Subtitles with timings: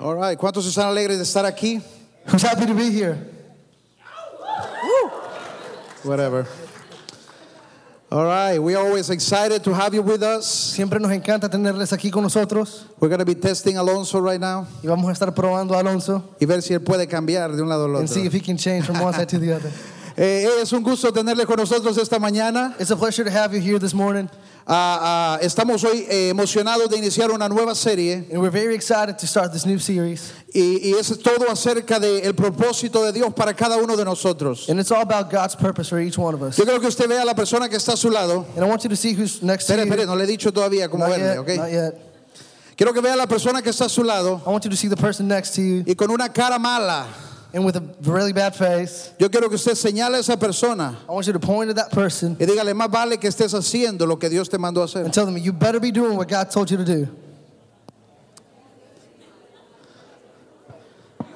[0.00, 0.38] All right.
[0.38, 1.80] ¿Cuántos están alegres de estar aquí?
[2.26, 3.18] Who's happy to be here?
[6.02, 6.46] Whatever.
[8.10, 8.58] All right.
[8.58, 10.46] We're always excited to have you with us.
[10.46, 14.66] Siempre nos encanta tenerles aquí con nosotros We're going to be testing Alonso right now
[14.82, 17.68] y vamos a estar probando a Alonso y ver si él puede cambiar de un
[17.68, 18.00] lado al otro.
[18.00, 19.70] and see if he can change from one side to the other.
[20.16, 22.76] Eh, es un gusto tenerle con nosotros esta mañana.
[22.78, 24.30] It's a pleasure to have you here this morning,
[24.66, 29.18] Ah, ah, estamos hoy eh, emocionados de iniciar una nueva serie and we're very excited
[29.18, 30.32] to start this new series.
[30.54, 34.68] y, y es todo acerca del propósito de Dios para cada uno de nosotros.
[34.70, 36.56] And it's all about God's purpose for each one of us.
[36.56, 38.46] Yo creo que usted vea a la persona que está a su lado.
[38.56, 39.84] And I want you to see who's next to you.
[39.84, 41.48] no le he dicho todavía cómo verme, yet, ¿ok?
[41.58, 41.94] not yet.
[42.74, 44.76] Quiero que vea a la persona que está a su lado I want you to
[44.76, 47.06] see the person next to you, y con una cara mala.
[47.54, 51.12] And with a really bad face, Yo quiero que usted señale a esa persona I
[51.12, 54.16] want you to point at that person y dígale, más vale que estés haciendo lo
[54.16, 55.04] que Dios te mandó a hacer.
[55.04, 57.08] and tell them, you better be doing what God told you to do.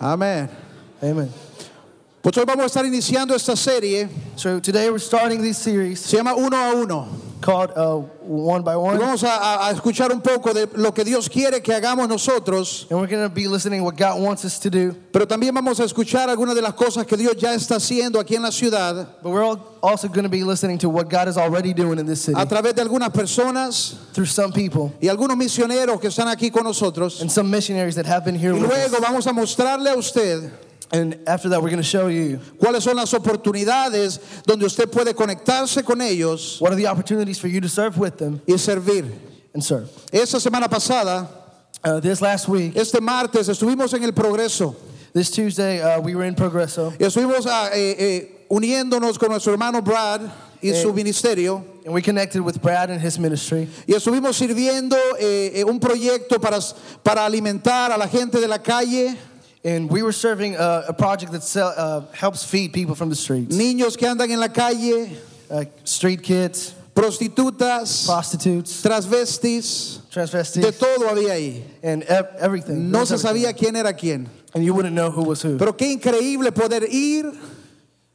[0.01, 0.49] Amén.
[1.03, 1.31] Amen.
[2.23, 6.17] Pues hoy vamos a estar iniciando esta serie, So today we're starting this series se
[6.17, 7.09] llama Uno a Uno.
[7.41, 8.99] Called uh, One by One.
[8.99, 13.01] vamos a, a- escuchar un poco de lo que Dios quiere que hagamos nosotros, And
[13.01, 14.95] we're going to be listening what God wants us to do.
[15.13, 18.35] pero también vamos a escuchar algunas de las cosas que Dios ya está haciendo aquí
[18.37, 21.73] en la ciudad But we're also going to be listening to what God is already
[21.73, 26.01] doing in this city a través de algunas personas through some people y algunos misioneros
[26.01, 27.21] que están aquí con nosotros.
[27.21, 29.01] and some missionaries that have been here Y with luego us.
[29.01, 30.51] vamos a mostrarle a usted
[30.91, 35.15] And after that, we're going to show you cuáles son las oportunidades donde usted puede
[35.15, 39.05] conectarse con ellos what are the opportunities for you to serve with them y servir.
[39.55, 39.89] and serve.
[40.13, 41.29] Esta semana pasada,
[41.85, 44.75] Uh, this last week, este martes, estuvimos en el Progreso
[45.13, 49.53] this Tuesday, uh, we were in Progreso y estuvimos ah, eh, eh, uniéndonos con nuestro
[49.53, 50.23] hermano Brad
[50.61, 50.83] y Eh.
[50.83, 53.69] su ministerio and we connected with Brad and his ministry.
[53.87, 56.59] y estuvimos sirviendo eh, eh, un proyecto para,
[57.05, 59.17] para alimentar a la gente de la calle,
[59.65, 63.17] And we were serving uh, a project that sell, uh, helps feed people from the
[63.17, 65.11] streets, niños que andan en la calle,
[65.51, 70.01] uh, street kids, prostitutas, prostitutes, transvestis,
[70.55, 71.63] de todo había ahí.
[71.83, 72.91] and ev- everything.
[72.91, 73.29] No se everything.
[73.53, 74.27] sabía quién era quién.
[74.55, 75.59] And you wouldn't know who was who.
[75.59, 77.27] Pero qué increíble poder ir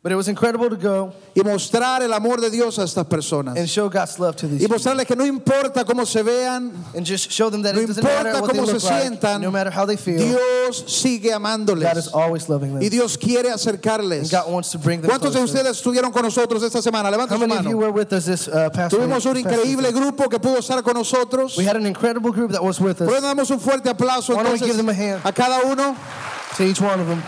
[0.04, 3.58] But it was incredible to go y mostrar el amor de Dios a estas personas.
[3.58, 4.76] and show God's love to these Y people.
[4.76, 8.04] mostrarles que no importa cómo se vean, And just show them that No it doesn't
[8.04, 11.32] matter importa what cómo se like, sientan, no matter how they feel, Dios sigue God
[11.32, 12.10] is amándoles.
[12.14, 12.90] always loving Y.
[12.90, 14.30] Dios quiere And acercarles.
[14.30, 17.10] God wants to bring them ¿Cuántos de ustedes estuvieron con nosotros esta semana?
[17.10, 17.78] Levanta How su many of you mano.
[17.78, 18.94] were with us this uh, past?
[18.94, 21.56] Tuvimos un past increíble grupo que pudo estar con nosotros.
[21.58, 23.10] We had an incredible group that was with us.
[23.22, 25.22] damos un fuerte aplauso entonces give them a hand?
[25.24, 25.96] a cada uno.
[26.58, 27.24] To each one of them.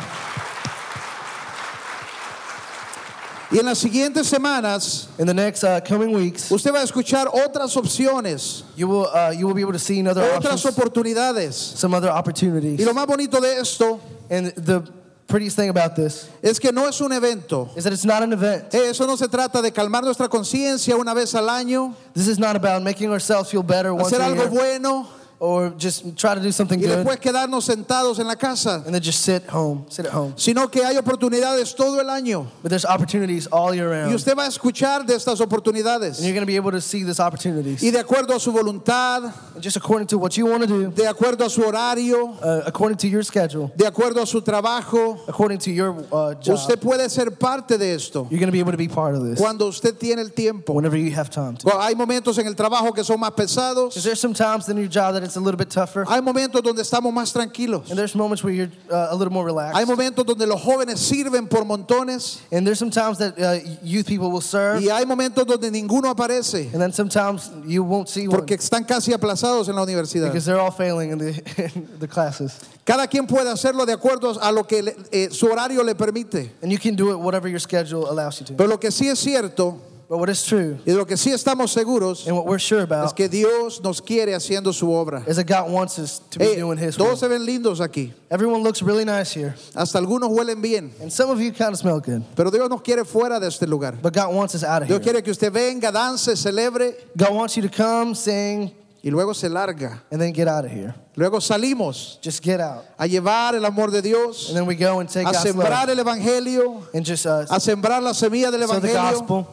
[3.52, 7.28] Y en las siguientes semanas, In the next uh, coming weeks, usted va a escuchar
[7.32, 11.54] otras opciones, you will uh, you will be able to see another otras options, oportunidades.
[11.56, 12.80] some other opportunities.
[12.80, 14.82] Y lo más bonito de esto And the
[15.28, 17.70] prettiest thing about this es que no es un evento.
[17.76, 18.74] is that it's not an event.
[18.74, 22.40] Eh, Eso no se trata de calmar nuestra conciencia una vez al año, This is
[22.40, 25.08] not about making ourselves feel better once hacer algo year, bueno
[25.40, 28.94] or just try to do something y good después quedarnos sentados en la casa, and
[28.94, 30.34] then just sit home, sit at home.
[30.38, 32.48] sino que hay oportunidades todo el año.
[32.62, 34.12] But there's opportunities all year round.
[34.12, 36.18] Y usted va a escuchar de estas oportunidades.
[36.18, 37.82] And you're going to be able to see these opportunities.
[37.84, 40.92] Y de acuerdo a su voluntad, And just according to what you want to do,
[40.92, 45.20] de acuerdo a su horario, uh, according to your schedule, de acuerdo a su trabajo,
[45.28, 48.60] according to your uh, job, usted puede ser parte de esto you're going to be
[48.60, 50.74] able to be part of this cuando usted tiene el tiempo.
[50.74, 51.70] whenever you have time to.
[51.70, 54.88] Hay momentos en el trabajo que son más pesados, Is there some times in your
[54.88, 56.06] job that it's a little bit tougher?
[56.08, 59.46] hay momentos donde estamos más tranquilos, And there's moments where you're uh, a little more
[59.46, 59.76] relaxed.
[59.78, 64.08] hay momentos donde los jóvenes sirven por montones And there's some times that uh, youth
[64.08, 64.82] people will serve.
[64.82, 68.86] y hay momentos donde ninguno aparece And then sometimes you won't see one porque están
[68.88, 70.28] casi aplazados en la universidad.
[70.28, 71.32] because they're all failing in the,
[71.76, 72.60] in the classes.
[72.86, 76.52] Cada quien puede hacerlo de acuerdo a lo que le- eh, su horario le permite.
[76.62, 78.54] And you can do it whatever your schedule allows you to.
[78.54, 81.32] Pero lo que sí es cierto But what is true y de lo que sí
[81.32, 85.24] estamos seguros and what we're sure es about que Dios nos quiere haciendo su obra.
[85.28, 87.08] is that God wants us to be doing His will.
[87.08, 89.56] todos se ven lindos aquí, Everyone looks really nice here.
[89.76, 92.24] hasta algunos huelen bien, And some of you kind of smell good.
[92.36, 93.94] pero Dios nos quiere fuera de este lugar.
[94.02, 95.04] But God wants us out of Dios here.
[95.12, 98.72] quiere que usted venga, dance, celebre God wants you to come, sing,
[99.04, 100.04] y luego se larga.
[100.12, 100.94] and then get out of here.
[101.16, 102.86] Luego salimos Just get out.
[103.00, 105.98] a llevar el amor de Dios, And then we go and take a sembrar el
[105.98, 109.48] evangelio, and just uh, a sembrar la semilla del the evangelio gospel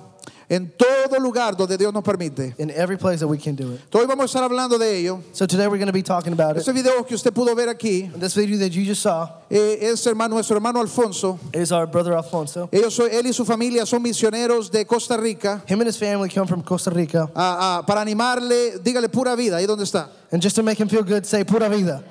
[0.50, 2.54] en todo lugar donde Dios nos permite.
[2.58, 3.80] in every place that we can do it.
[3.92, 5.22] Hoy vamos a estar hablando de ello.
[5.32, 6.60] So today we're going to be talking about it.
[6.66, 9.78] Este video que usted pudo ver aquí And this video that you just saw eh,
[9.80, 11.38] es hermano, nuestro hermano Alfonso.
[11.52, 12.68] is our brother Alfonso.
[12.72, 15.62] Ellos, son- él y su familia son misioneros de Costa Rica.
[15.66, 17.28] Him and his family come from Costa Rica.
[17.34, 20.08] Ah, ah, para animarle, dígale pura vida, ahí donde está.
[20.30, 22.02] And just to make him feel good, say pura vida.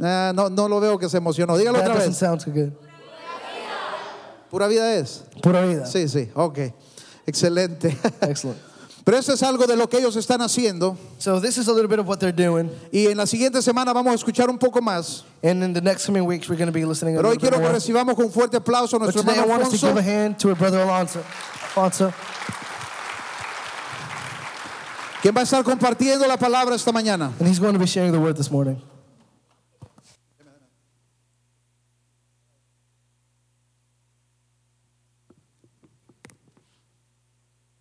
[0.00, 1.56] Ah, no, no lo veo que se emocionó.
[1.56, 2.18] Dígalo That otra doesn't vez.
[2.18, 2.72] sound too good.
[4.52, 5.24] Pura vida es.
[5.42, 5.86] Pura vida.
[5.86, 6.58] Sí, sí, ok.
[7.26, 7.96] Excelente.
[8.20, 8.60] Excellent.
[9.02, 10.98] Pero eso es algo de lo que ellos están haciendo.
[11.16, 12.70] So this is a little bit of what they're doing.
[12.92, 15.22] Y en la siguiente semana vamos a escuchar un poco más.
[15.42, 17.58] And in the next coming weeks, we're going to be listening a Pero hoy quiero
[17.58, 19.86] que recibamos con un fuerte aplauso a But nuestro today I hermano want us to
[19.86, 20.10] give a Alfonso.
[20.12, 21.20] hand to our brother Alonso.
[21.20, 22.12] Alfonso.
[25.22, 27.32] quien va a estar compartiendo la palabra esta mañana.
[27.40, 28.82] And he's going to be sharing the word this morning.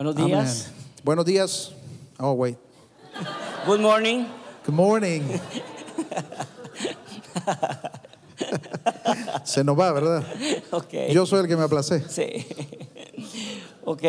[0.02, 0.72] Buenos días.
[1.04, 1.72] Buenos días.
[2.18, 2.58] Oh, wait.
[3.68, 4.26] Good morning.
[4.66, 5.22] Good morning.
[9.44, 10.24] Se nos va, ¿verdad?
[10.72, 11.12] Ok.
[11.12, 12.04] Yo soy el que me aplacé.
[12.10, 12.48] Sí.
[13.86, 14.02] Ok.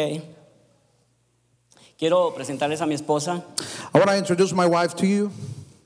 [1.99, 3.45] Quiero presentarles a mi esposa.
[3.93, 5.31] I want to introduce my wife to you.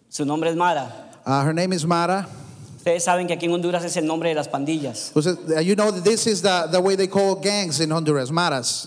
[0.09, 1.11] Su nombre es Mara.
[1.27, 2.29] Uh, her name is Mara.
[2.77, 5.11] Ustedes saben que aquí en Honduras es el nombre de las pandillas.
[5.17, 8.87] Uh, You know that this is the, the way they call gangs in Honduras, Maras.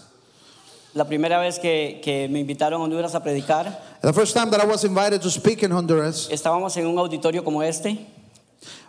[0.95, 4.59] La primera vez que, que me invitaron a Honduras a predicar, The first time that
[4.62, 7.89] I was invited to speak in Honduras, estábamos en un auditorio como este.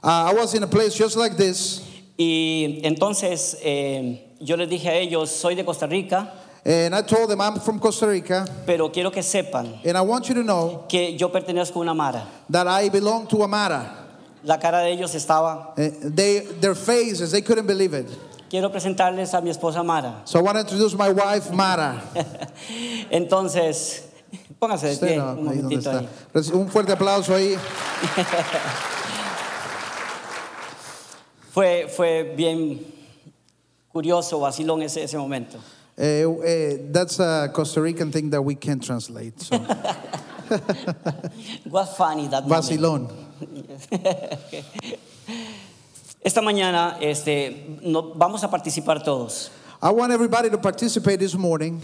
[0.02, 1.82] uh, I was in a place just like this.
[2.16, 6.32] Y entonces eh, yo les dije a ellos, soy de Costa Rica,
[6.64, 8.44] And I told them I'm from Costa Rica.
[8.66, 11.94] pero quiero que sepan And I want you to know que yo pertenezco a una
[11.94, 12.26] Mara.
[12.50, 13.96] that I belong to a Mara.
[14.44, 15.72] La cara de ellos estaba.
[15.78, 18.08] Uh, They, their faces, they couldn't believe it.
[18.50, 20.22] Quiero presentarles a mi esposa Mara.
[20.24, 22.02] So I want to introduce my wife, Mara.
[23.10, 24.08] Entonces,
[24.58, 26.08] póngase de pie un momentito ahí.
[26.52, 27.56] Un fuerte aplauso ahí.
[31.52, 32.80] Fue, fue bien
[33.92, 35.58] curioso, vacilón ese, ese momento.
[35.96, 39.40] Eh, eh, that's a Costa Rican thing that we can't translate.
[39.40, 39.58] So.
[41.96, 42.44] Funny that.
[42.46, 43.08] Vacilón.
[46.22, 49.50] Esta mañana este, no- vamos a participar todos.
[49.82, 51.80] I want everybody to participate this morning.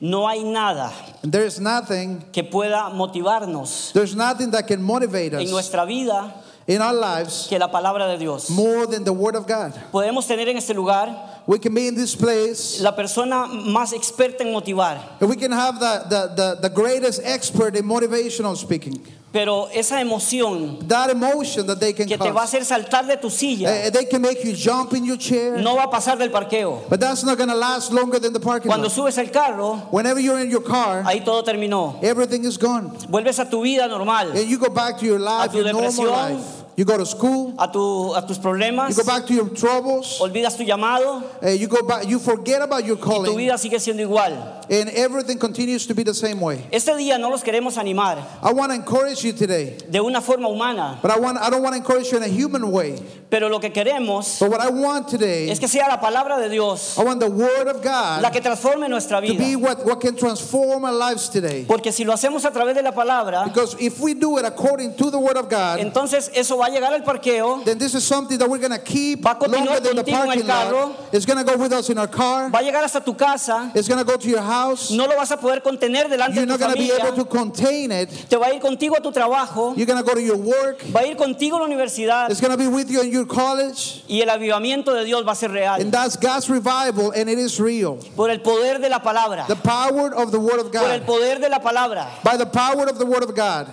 [0.00, 0.92] No hay nada
[1.22, 6.32] And there's nothing, que pueda motivarnos there's nothing that can motivate en us nuestra vida
[6.66, 8.48] in our lives que la palabra de Dios.
[8.48, 9.74] more than the Word of God.
[9.92, 14.42] Podemos tener en este lugar We can be in this place la persona más experta
[14.44, 19.00] en motivar, and we can have the, the, the, the greatest expert in motivational speaking.
[19.32, 23.16] pero esa emoción That emotion that they can que te va a hacer saltar de
[23.16, 26.18] tu silla Eh, they can make you jump in your chair, no va a pasar
[26.18, 26.82] del parqueo.
[26.88, 28.92] but that's not going to last longer than the parking Cuando lot.
[28.92, 31.98] subes el carro, Whenever you're in your car, ahí todo terminó.
[32.02, 32.90] everything is gone.
[33.08, 36.06] Vuelves a tu vida normal, And you go back to your life, tu your normal
[36.10, 36.59] life.
[36.80, 40.18] You go to school, a, tu, a tus problemas, you go back to your troubles,
[40.18, 43.58] olvidas tu llamado uh, you go back, you forget about your y tu calling, vida
[43.58, 44.32] sigue siendo igual.
[44.70, 46.64] and everything continues to be the same way.
[46.72, 50.48] Este día no los queremos animar I want to encourage you today, de una forma
[50.48, 52.98] humana, but I want I don't want to encourage you in a human way.
[53.28, 56.48] pero lo que queremos But what I want today, es que sea la palabra de
[56.48, 60.00] Dios I want the Word of la God que transforme nuestra to be what, what
[60.00, 61.66] can transform our lives today.
[61.68, 64.94] Porque si lo hacemos a través de la palabra, Because if we do it according
[64.96, 68.04] to the Word of God, entonces eso va a llegar al parqueo, then this is
[68.04, 70.26] something that we're going to keep Va a continuar longer than the contigo en el
[70.26, 70.86] parking carro.
[70.88, 71.14] lot.
[71.14, 72.50] It's going to go with us in our car.
[72.50, 74.90] va a llegar hasta tu casa, It's going to go to your house.
[74.90, 77.16] no lo vas a poder contener delante You're de not tu going to be able
[77.16, 78.08] to contain it.
[78.28, 80.82] te va a ir contigo a tu trabajo, You're going to go to your work.
[80.92, 83.26] va a ir contigo a la universidad It's going to be with you in your
[83.26, 84.02] college.
[84.08, 87.38] y el avivamiento de Dios va a ser real And that's God's revival, and it
[87.38, 87.98] is real.
[88.16, 91.06] por el poder de la palabra, The power of the Word of por el God.
[91.06, 92.06] poder de la palabra.
[92.24, 93.66] By the power of the Word of God.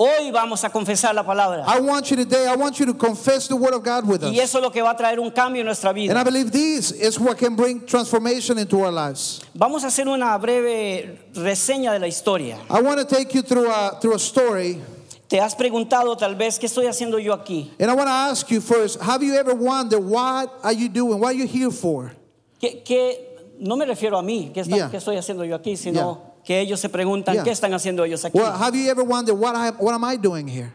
[0.00, 1.64] Hoy vamos a confesar la palabra.
[1.66, 4.32] I want you today, I want you to confess the Word of God with us.
[4.32, 6.24] Y eso es lo que va a traer un cambio en nuestra And I vida.
[6.24, 9.40] believe this is what can bring transformation into our lives.
[9.56, 12.58] Vamos a hacer una breve reseña de la historia.
[12.70, 14.80] I want to take you through a, through a story.
[15.28, 17.68] Te has preguntado tal vez qué estoy haciendo yo aquí.
[17.80, 21.18] And I want to ask you first have you ever wondered what are you doing?
[21.18, 22.12] What are you here for?
[22.60, 23.24] ¿Qué, qué-
[23.58, 24.88] no me refiero a mí, qué, está- Yeah.
[24.90, 27.44] qué estoy haciendo yo aquí, sino que ellos se preguntan Yeah.
[27.44, 28.38] qué están haciendo ellos aquí.
[28.38, 30.72] Well, have you ever wondered what, I, what am I doing here?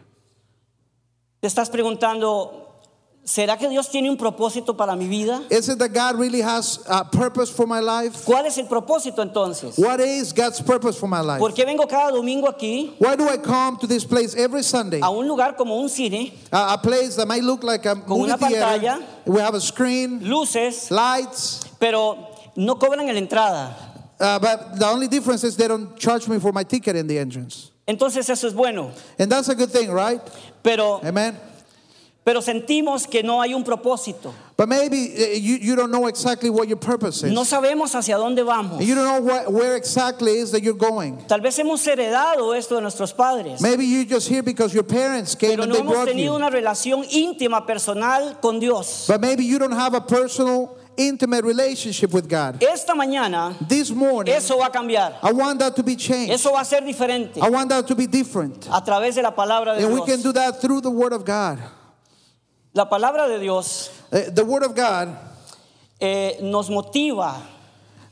[1.40, 2.68] Te estás preguntando,
[3.24, 5.42] ¿será que Dios tiene un propósito para mi vida?
[5.50, 8.24] Is it that God really has a purpose for my life?
[8.24, 9.76] ¿Cuál es el propósito entonces?
[9.76, 11.40] What is God's purpose for my life?
[11.40, 15.00] ¿Por qué vengo cada domingo aquí Why do I come to this place every Sunday?
[15.02, 18.08] a un lugar como un cine, A, a place that might look like a Con
[18.20, 18.60] movie una theater.
[18.60, 19.02] pantalla.
[19.26, 22.16] We have a screen, luces, lights, pero
[22.54, 23.90] no cobran la entrada?
[24.20, 27.18] Uh, but the only difference is they don't charge me for my ticket in the
[27.18, 27.70] entrance.
[27.86, 30.20] Entonces eso es bueno, And that's a good thing, right?
[30.62, 31.36] pero Amen.
[32.24, 34.32] pero sentimos que no hay un propósito.
[34.56, 37.32] But maybe uh, you, you don't know exactly what your purpose is.
[37.32, 38.80] No sabemos hacia dónde vamos.
[38.82, 41.18] You don't know where, where exactly is that you're going.
[41.26, 45.34] Tal vez hemos heredado esto de nuestros padres, Maybe you're just here because your parents
[45.34, 46.34] came pero and no they hemos brought tenido you.
[46.36, 49.06] una relación íntima, personal con Dios.
[49.08, 52.62] But maybe you don't have a personal, intimate relationship with God.
[52.62, 55.14] Esta mañana This morning, eso va a cambiar.
[55.22, 56.32] I want that to be changed.
[56.32, 58.66] Eso va a ser diferente I want that to be different.
[58.70, 61.24] a través de la palabra de And we can do that through the Word of
[61.24, 61.58] God.
[62.74, 65.08] La palabra de Dios Uh, The Word of God,
[66.00, 67.34] eh, nos motiva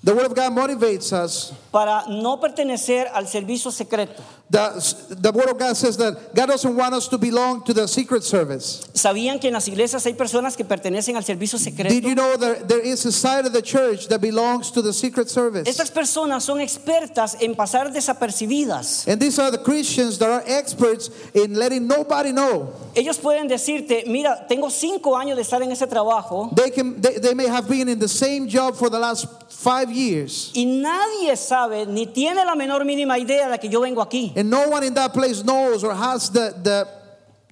[0.05, 1.53] the Word of God motivates us.
[1.71, 4.23] para no pertenecer al servicio secreto.
[4.51, 7.89] The, the Word of God says that God doesn't want us to belong to the
[7.89, 8.83] secret service.
[8.93, 11.89] ¿Sabían que en las iglesias hay personas que pertenecen al servicio secreto?
[11.89, 14.93] Did you know that there is a side of the church that belongs to the
[14.93, 15.67] secret service?
[15.67, 19.09] Estas personas son expertas en pasar desapercibidas.
[19.09, 22.75] And these are the Christians that are experts in letting nobody know.
[22.95, 27.19] Ellos pueden decirte, mira, tengo cinco años de estar en ese trabajo They, can, they,
[27.19, 30.51] they may have been in the same job for the last five years.
[30.55, 34.33] y nadie sabe ni tiene la menor mínima idea de que yo vengo aquí.
[34.37, 36.89] And no one in that place knows or has the, the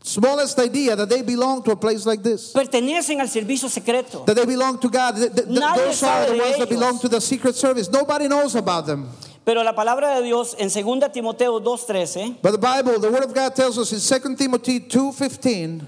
[0.02, 2.52] smallest idea that they belong to a place like this.
[2.52, 4.24] Pertenecen al servicio secreto.
[4.24, 5.16] That they belong to God.
[5.16, 7.88] Th- th- th- those are the ones that belong to the secret service.
[7.90, 9.08] Nobody knows about them.
[9.44, 13.34] Pero la palabra de Dios en 2 Timoteo 2.13 But the Bible, the Word of
[13.34, 15.80] God tells us in 2 Timothy 2.15,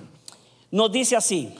[0.72, 1.54] nos dice así,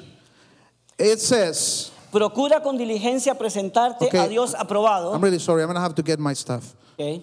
[0.98, 4.20] it says, procura con diligencia presentarte Okay.
[4.20, 5.12] a Dios aprobado.
[5.14, 6.74] I'm really sorry, I'm going to have to get my stuff.
[6.98, 7.22] Ok.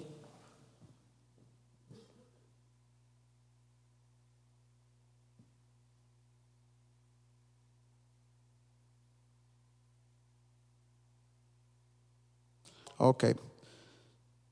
[13.00, 13.34] Okay.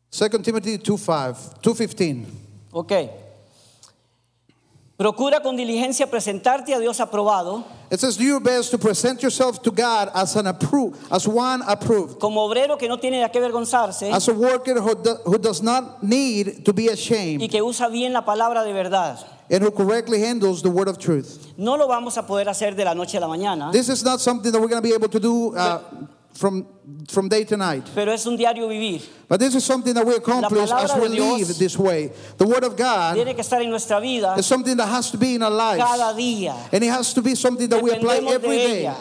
[0.10, 2.26] 2 Timothy 2.5, 2.15.
[2.72, 3.27] Ok.
[4.98, 7.64] Procura con diligencia presentarte a Dios aprobado.
[7.92, 11.62] It says, do your best to present yourself to God as an approved, as one
[11.68, 14.12] approved, como obrero que no tiene de qué avergonzarse.
[14.12, 17.90] As a worker who, do, who does not need to be y ashamed que usa
[17.90, 19.24] bien la palabra de verdad.
[19.52, 21.54] and who correctly handles the word of truth.
[21.58, 24.20] No lo vamos a poder hacer de la noche a la mañana, This is not
[24.20, 25.80] something that we're going to be able to do uh,
[26.38, 26.68] from,
[27.08, 27.84] from day to night.
[27.96, 29.02] pero es un diario vivir.
[29.28, 32.12] But this is something that we accomplish as we live this way.
[32.38, 35.18] The word of God Tiene que estar en nuestra vida is something that has to
[35.18, 35.84] be in our lives.
[35.84, 36.56] cada día.
[36.72, 38.94] And it has to be something that we apply every day.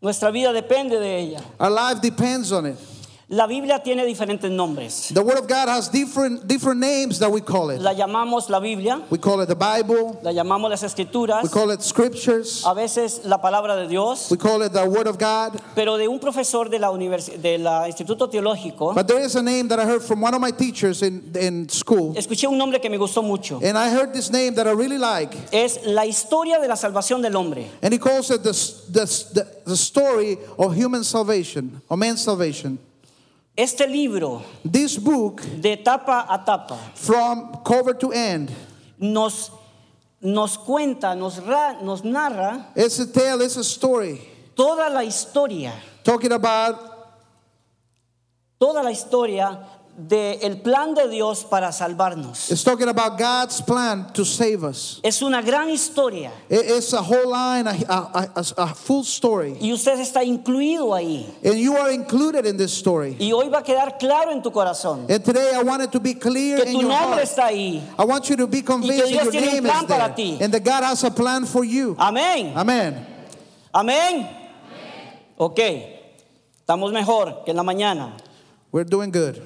[0.00, 1.44] Nuestra vida depende de ella.
[1.60, 2.93] Our life depends on it.
[3.30, 5.08] La Biblia tiene diferentes nombres.
[5.14, 7.80] The word of God has different different names that we call it.
[7.80, 10.20] La llamamos la Biblia, We call it the Bible.
[10.22, 12.62] la llamamos las Escrituras, We call it scriptures.
[12.66, 15.58] a veces la palabra de Dios, We call it the word of God.
[15.74, 19.42] pero de un profesor de la universi- de la Instituto Teológico, But there is a
[19.42, 22.12] name that I heard from one of my teachers in, in school.
[22.16, 23.58] escuché un nombre que me gustó mucho.
[23.64, 25.34] And I heard this name that I really like.
[25.50, 27.70] Es la historia de la salvación del hombre.
[27.82, 28.52] And he calls it the,
[28.92, 32.78] the, the, the story of human salvation, of man's salvation.
[33.56, 38.50] Este libro, This book, de tapa a tapa, from cover to end,
[38.98, 39.50] nos,
[40.20, 44.20] nos cuenta, nos, ra- nos narra it's a tale, it's a story.
[44.56, 46.78] toda la historia, talking about
[48.58, 49.56] toda la historia
[49.96, 52.50] del plan de Dios para salvarnos.
[52.50, 54.98] it's talking about God's plan to save us.
[55.04, 59.56] Es una gran historia It- It's a whole line, a, a, a, a full story.
[59.60, 61.26] y usted está incluido ahí.
[61.44, 63.16] And you are included in this story.
[63.20, 66.00] Y hoy va a quedar claro en tu corazón And today I want it to
[66.00, 67.28] be clear que in tu your nombre heart.
[67.28, 67.80] está ahí.
[67.98, 70.14] I want you to be convinced Dios that your tiene un name plan is para
[70.14, 70.36] there.
[70.38, 70.38] ti.
[70.42, 71.94] And that God has a plan for you.
[72.00, 72.52] Amén.
[72.56, 73.06] Amen.
[73.72, 74.28] Amén.
[75.36, 75.60] Ok.
[76.60, 78.16] Estamos mejor que en la mañana.
[78.72, 79.40] We're doing good.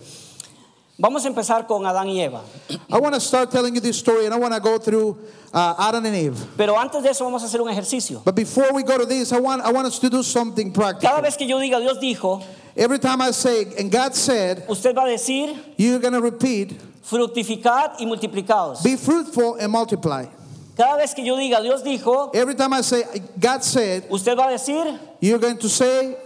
[1.01, 2.43] Vamos a empezar con Adán y Eva.
[2.91, 5.17] I want to start telling you this story and I want to go through
[5.55, 6.37] uh, Adam and Eve.
[6.57, 8.21] Pero antes de eso vamos a hacer un ejercicio.
[8.25, 10.99] But before we go to this, I want, I want us to do something Cada
[10.99, 11.23] practical.
[11.23, 12.43] vez que yo diga Dios dijo,
[12.77, 16.75] Every time I say, and God said, usted va a decir you're going to repeat,
[17.03, 18.83] fructificad y multiplicaos.
[18.83, 20.27] be fruitful and multiply.
[20.77, 23.05] Cada vez que yo diga Dios dijo, Every time I say,
[23.39, 26.17] God said, usted va a decir, you're going to say,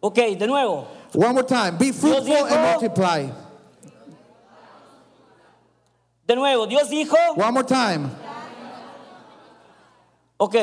[0.00, 0.86] ok, de nuevo.
[1.14, 3.28] One more time, be fruitful dijo- and multiply.
[6.26, 8.10] De nuevo, Dios dijo, One more time.
[10.40, 10.54] ok.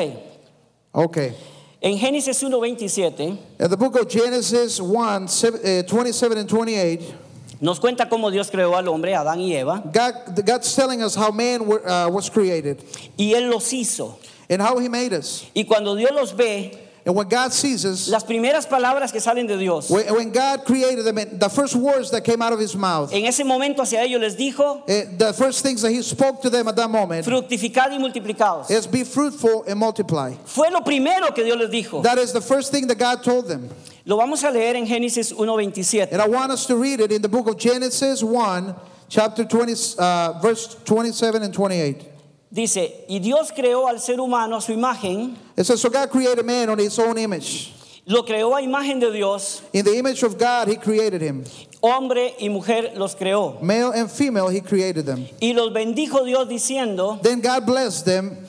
[0.94, 1.34] Okay.
[1.82, 7.14] En Génesis 1.27 In the book of Genesis 1, uh, 27 and 28,
[7.62, 11.32] nos cuenta cómo Dios creó al hombre, Adán y Eva, God, God's telling us how
[11.32, 12.84] man were, uh, was created
[13.18, 14.16] y Él los hizo.
[14.50, 15.46] and how he made us.
[15.56, 19.58] Y cuando Dios los ve, And when God ceases, las primeras palabras que salen de
[19.58, 23.12] Dios, when, when God created them, the first words that came out of his mouth,
[23.12, 26.50] en ese momento hacia ellos les dijo, eh, the first things that he spoke to
[26.50, 28.70] them at that moment fructificad y multiplicados.
[28.70, 30.32] is be fruitful and multiply.
[30.46, 32.04] Fue lo primero que Dios les dijo.
[32.04, 33.70] That is the first thing that God told them.
[34.06, 36.12] Lo vamos a leer en Génesis 1.27.
[36.12, 38.76] And I want us to read it in the book of Genesis 1,
[39.10, 42.11] chapter 20, uh, verse 27 and 28.
[42.54, 46.46] Dice, y Dios creó al ser humano a su imagen, It says, So God created
[46.46, 47.74] man on his own image.
[48.06, 51.46] lo creó a imagen de Dios, In the image of God, he created him.
[51.82, 53.62] hombre y mujer los creó.
[53.62, 55.26] Male and female, he created them.
[55.42, 58.46] Y los bendijo Dios diciendo, Then God blessed them,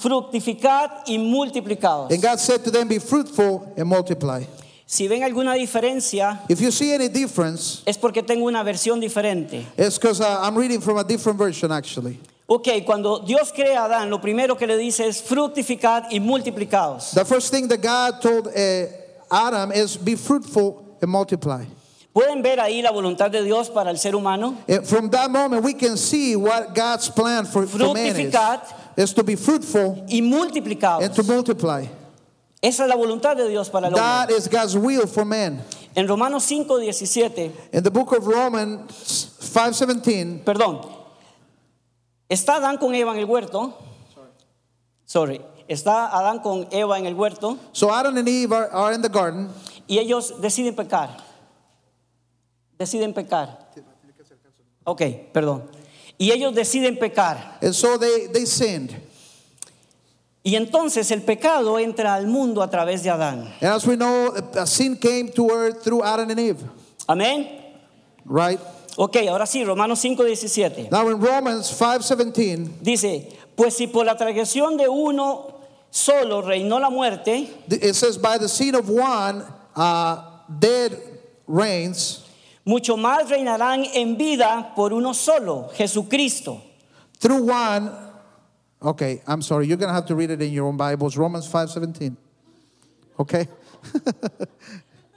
[0.00, 2.10] fructificad y multiplicados.
[2.10, 4.44] and God said to them, Be fruitful and multiply.
[4.86, 9.64] Si ven alguna diferencia, If you see any difference, es porque tengo una versión diferente.
[9.78, 12.18] it's because uh, I'm reading from a different version actually.
[12.46, 17.12] Ok, cuando Dios crea a Adán, lo primero que le dice es fructificad y multiplicados.
[17.14, 18.86] The first thing that God told uh,
[19.30, 21.64] Adam is, Be fruitful and multiply.
[22.12, 24.58] ¿Pueden ver ahí la voluntad de Dios para el ser humano?
[24.68, 28.34] And from that moment, we can see what God's plan for, for man is,
[28.98, 31.04] is to be fruitful y multiplicados.
[31.04, 31.86] and to multiply.
[32.60, 34.36] Esa es la voluntad de Dios para el That hombre.
[34.36, 35.62] is God's will for man.
[35.96, 38.90] En Romanos 5, 17, In the book of Romans
[39.40, 40.80] 5:17, perdón,
[42.32, 43.76] está Adán con Eva en el huerto.
[45.04, 49.02] Sorry, está Adán con Eva en el huerto so Adam and Eve are, are in
[49.02, 49.50] the garden,
[49.86, 51.18] y ellos deciden pecar.
[52.78, 53.70] Deciden pecar.
[54.84, 55.70] Ok, perdón.
[56.18, 57.58] Y ellos deciden pecar.
[57.60, 58.94] and so they, they sinned.
[60.44, 63.52] Y entonces el pecado entra al mundo a través de Adán.
[63.60, 66.64] And as we know, a sin came to earth through Adam and Eve,
[67.06, 67.46] Amén.
[68.24, 68.58] right?
[68.96, 70.88] Ok, ahora sí, Romanos 5, 17.
[70.90, 76.90] Now in Romans 5:17, Dice, pues si por la transgresión de uno solo reinó la
[76.90, 79.44] muerte, it says, "By the seed of one,
[79.76, 80.16] uh,
[80.48, 80.92] dead
[81.46, 82.24] reigns
[82.64, 86.60] mucho más reinarán en vida por uno solo, Jesucristo.
[87.18, 87.90] through one."
[88.82, 89.68] Okay, I'm sorry.
[89.68, 91.16] You're gonna have to read it in your own Bibles.
[91.16, 92.16] Romans 5:17.
[93.18, 93.46] Okay.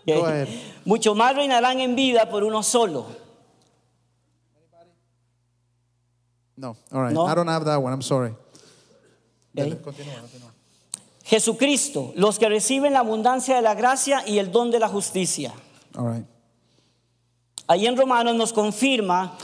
[0.05, 0.48] Go ahead.
[0.86, 3.25] Mucho más reinarán en vida por uno solo.
[6.57, 6.75] No.
[6.91, 7.13] All right.
[7.13, 7.25] No?
[7.25, 7.93] I don't have that one.
[7.93, 8.33] I'm sorry.
[9.57, 9.73] Ok.
[11.23, 15.53] Jesucristo, los que reciben la abundancia de la gracia y el don de la justicia.
[15.95, 16.25] All right.
[17.67, 19.36] Ahí en Romanos nos confirma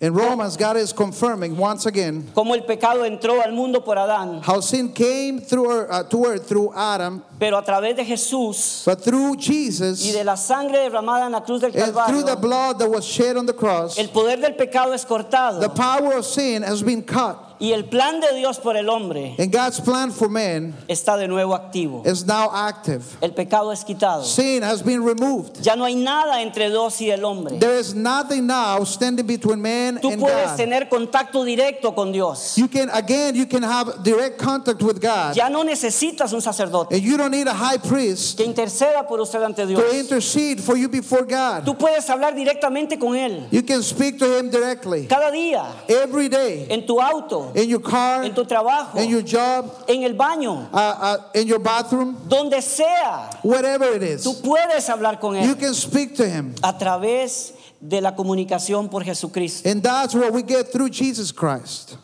[0.00, 4.40] In Romans, God is confirming once again cómo el pecado entró al mundo por Adán,
[4.44, 9.02] how sin came through uh, to earth through Adam, pero a través de Jesús but
[9.02, 12.78] through y Jesus de la sangre derramada en la cruz del and through the blood
[12.78, 15.60] that was shed on the cross, el poder del pecado es cortado.
[15.60, 19.34] the power of sin has been cut, y el plan de Dios por el hombre
[19.38, 22.02] and God's plan for man está de nuevo activo.
[22.06, 23.02] is now active.
[23.20, 24.24] El pecado es quitado.
[24.24, 25.60] Sin has been removed.
[25.62, 27.58] Ya no hay nada entre Dios y el hombre.
[27.58, 30.56] There is nothing now standing between man Tú and puedes God.
[30.56, 32.54] tener contacto directo con Dios.
[32.56, 36.94] You can again, you can have direct contact with God, Ya no necesitas un sacerdote
[36.94, 39.80] and you don't need a high priest que interceda por usted ante Dios.
[39.80, 41.64] to intercede for you before God.
[41.64, 46.28] Tú puedes hablar directamente con Él You can speak to Him directly cada día, every
[46.28, 50.14] day en tu auto, in your car, en tu trabajo, in your job, en el
[50.14, 53.30] baño, uh, uh, in your bathroom, donde sea.
[53.42, 54.24] whatever it is.
[54.24, 56.54] Tú puedes hablar con You can speak to Him.
[56.62, 59.68] a través de la comunicación por Jesucristo.
[59.70, 61.96] And that's what we get through Jesus Christ.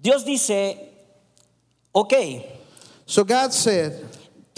[0.00, 0.76] Dios dice,
[1.94, 2.44] ok,
[3.06, 4.04] So God said,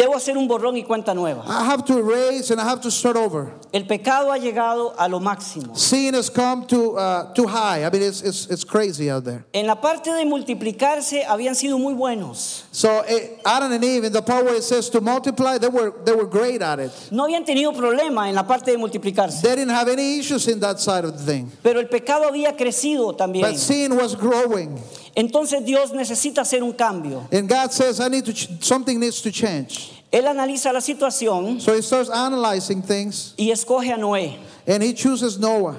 [0.01, 1.45] debo hacer un borrón y cuenta nueva.
[1.47, 3.53] I have to erase and I have to start over.
[3.73, 5.77] El pecado ha llegado a lo máximo.
[5.77, 7.85] Sin has come to uh, too high.
[7.85, 9.45] I mean, it's, it's, it's crazy out there.
[9.53, 12.65] En la parte de multiplicarse habían sido muy buenos.
[12.73, 15.93] So eh, Adam and Eve, in the part where it says to multiply, they were,
[16.05, 16.93] they were great at it.
[17.11, 19.43] No habían tenido problema en la parte de multiplicarse.
[19.43, 21.53] They didn't have any issues in that side of the thing.
[21.63, 23.43] Pero el pecado había crecido también.
[23.43, 24.81] But sin was growing.
[25.15, 27.27] Entonces Dios necesita hacer un cambio.
[27.33, 28.33] And God says, I need to,
[28.65, 29.93] something needs to change.
[30.13, 34.37] Él analiza la situación So he starts analyzing things y escoge a Noé.
[34.67, 35.77] and he chooses Noah.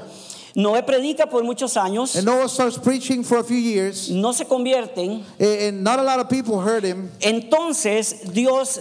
[0.56, 4.10] Noé predica por muchos años, And Noah starts preaching for a few years.
[4.10, 5.24] no se convierten.
[5.40, 7.10] And and not a lot of people heard him.
[7.22, 8.80] Entonces Dios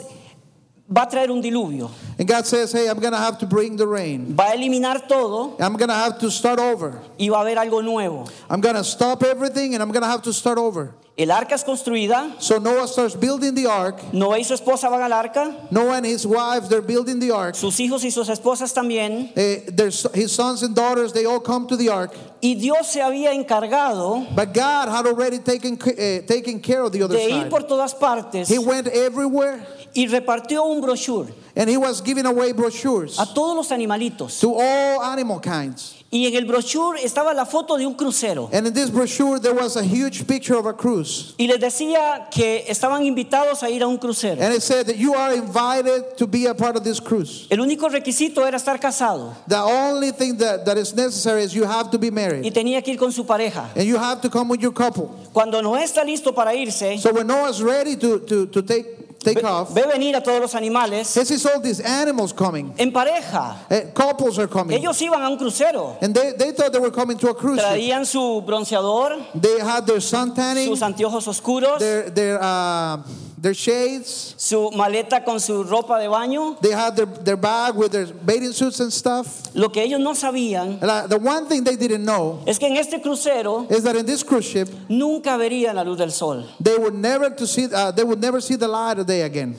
[0.91, 1.91] va a traer un diluvio.
[2.19, 4.35] And God says, Hey, I'm going to have to bring the rain.
[4.37, 7.01] Va a eliminar todo I'm going to have to start over.
[7.19, 8.27] y va a haber algo nuevo.
[8.49, 10.95] I'm going to stop everything and I'm going to have to start over.
[11.17, 12.41] El arca es construida.
[12.41, 14.01] So Noah starts building the ark.
[14.13, 15.55] Noé y su esposa van al arca.
[15.71, 17.55] Noah and his wife, they're building the ark.
[17.55, 19.31] Sus hijos y sus esposas también.
[19.37, 22.15] Eh, their, his sons and daughters, they all come to the ark.
[22.43, 27.03] Y Dios se había encargado But God had already taken, uh, taken care of the
[27.03, 27.51] other de ir side.
[27.51, 29.61] por todas partes He went everywhere
[29.95, 34.41] y repartió un brochure and he was giving away brochures a todos los animalitos.
[34.41, 36.00] to all animal kinds.
[36.13, 38.49] Y en el brochure estaba la foto de un crucero.
[38.53, 41.35] And in this brochure, there was a huge picture of a cruise.
[41.39, 44.43] Y les decía que estaban invitados a ir a un crucero.
[44.43, 47.47] And it said that you are invited to be a part of this cruise.
[47.49, 51.65] El único requisito era estar casado The only thing that, that is necessary is you
[51.65, 52.53] have to be y married.
[52.53, 53.71] tenía que ir con su pareja.
[53.77, 55.09] And you have to come with your couple.
[55.33, 59.41] Cuando Noé está listo para irse, So when Noah's ready to, to, to take, take
[59.41, 62.73] ve, off, ve venir a todos los animales he sees all these animals coming.
[62.79, 63.57] en pareja.
[63.71, 64.77] Eh, couples are coming.
[64.77, 65.97] Ellos iban a un crucero.
[66.01, 67.61] And they, they thought they were coming to a cruise.
[67.61, 72.99] Traían su bronceador, They had their sun tanning, sus anteojos oscuros, their, their, uh,
[73.41, 74.35] their shades.
[74.37, 76.61] su maleta con su ropa de baño.
[76.61, 79.55] They had their, their bag with their bathing suits and stuff.
[79.55, 82.69] Lo que ellos no sabían And, uh, the one thing they didn't know es que
[82.69, 86.45] en este crucero is that in this cruise ship, nunca verían la luz del sol.
[86.61, 89.57] they would never to see uh, they would never see the light of day again.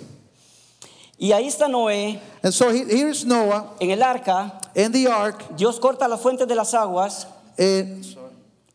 [1.17, 4.59] Y ahí está Noé And so he, here's Noah en el arca.
[4.75, 7.25] in the ark, Dios corta las fuentes de las aguas.
[7.57, 8.05] and,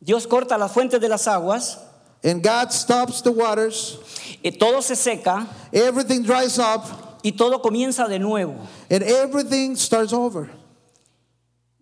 [0.03, 1.77] Dios corta las fuentes de las aguas.
[2.23, 3.99] and God stops the waters.
[4.43, 6.83] Y todo se seca Everything dries up,
[7.23, 8.55] y todo comienza de nuevo.
[8.91, 10.51] and everything starts over.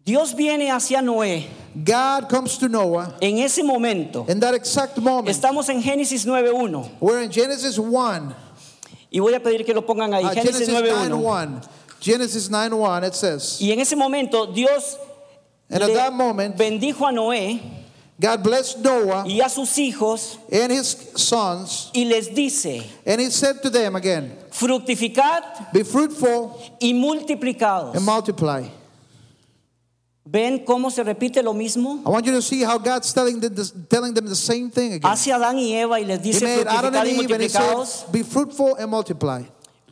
[0.05, 4.27] Dios viene hacia Noé God comes to Noah en ese momento.
[4.29, 5.29] in that exact moment.
[5.29, 8.35] Estamos en Génesis 9.1 We're in Genesis 1.
[9.11, 10.25] y voy a pedir que lo pongan ahí.
[10.25, 11.23] Uh, Génesis Genesis 9 9.1.
[11.23, 11.61] 1.
[12.01, 13.59] Genesis 9 1, it says.
[13.61, 14.99] Y en ese momento Dios
[15.71, 17.61] And at that moment, bendijo a Noé
[18.21, 23.29] God blessed Noah y a sus hijos and his sons, y les dice, and he
[23.31, 27.97] said to them again, fructificad Be fruitful y multiplicados.
[27.97, 28.69] and multiply.
[30.27, 32.03] ¿Ven cómo se repite lo mismo?
[32.07, 34.95] I want you to see how God's telling them, this, telling them the same thing
[34.95, 35.11] again.
[35.11, 37.43] Hace a Adán y Eva y les He dice made Adam and y Eve and
[37.43, 37.87] he multiplicados.
[37.87, 39.43] said, Be fruitful and multiply.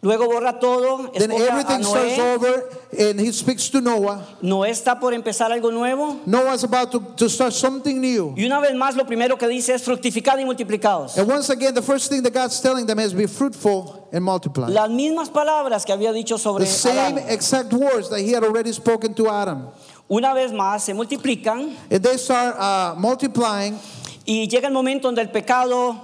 [0.04, 2.34] Luego borra todo, Then escoge a everything starts Noé.
[2.34, 2.64] over
[2.98, 4.26] and he speaks to Noah.
[4.42, 6.20] Noé está por empezar algo nuevo.
[6.26, 8.34] Noah's about to, to start something new.
[8.36, 11.16] Y una vez más lo primero que dice es fructificad y multiplicados.
[11.16, 14.66] And once again, the first thing that God's telling them is be fruitful and multiply.
[14.70, 17.28] Las mismas palabras que había dicho sobre The same Adán.
[17.30, 19.68] exact words that he had already spoken to Adam.
[20.10, 23.78] Una vez más se multiplican And they start uh, multiplying,
[24.26, 25.94] y llega el momento donde el pecado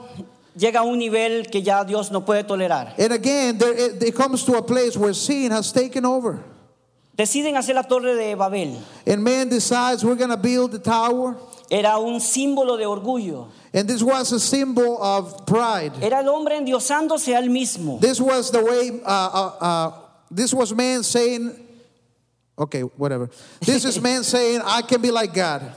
[0.58, 2.94] llega a un nivel que ya Dios no puede tolerar.
[2.98, 6.42] and again, there, it, it comes to a place where sin has taken over.
[7.16, 8.78] Deciden hacer la torre de Babel.
[9.04, 11.36] And man decides we're going to build the tower.
[11.68, 13.48] Era un símbolo de orgullo.
[13.74, 15.92] And this was a symbol of pride.
[16.00, 18.00] Era el hombre endiosándose al mismo.
[18.00, 19.92] This was the way, uh, uh, uh,
[20.30, 21.54] this was man saying,
[22.56, 23.28] okay, whatever.
[23.60, 25.72] This is man saying, I can be like God.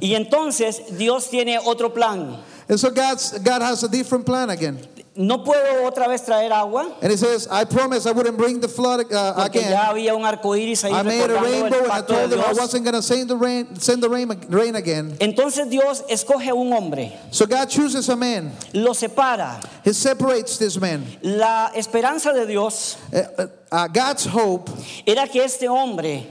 [0.00, 2.36] Y entonces Dios tiene otro plan.
[2.68, 4.78] And so God's, God has a different plan again.
[5.16, 8.66] No puedo otra vez traer agua And he says, I promise I wouldn't bring the
[8.66, 9.70] flood uh, porque again.
[9.70, 12.52] ya había un arco iris ahí I made a rainbow and I told them I
[12.52, 15.14] wasn't going to send the rain, send the rain, rain again.
[15.20, 18.50] Entonces Dios escoge un hombre, So God chooses a man.
[18.72, 19.60] lo separa.
[19.84, 21.04] He separates this man.
[21.22, 24.68] La esperanza de Dios Uh, uh, uh, God's hope,
[25.06, 26.26] era que este hombre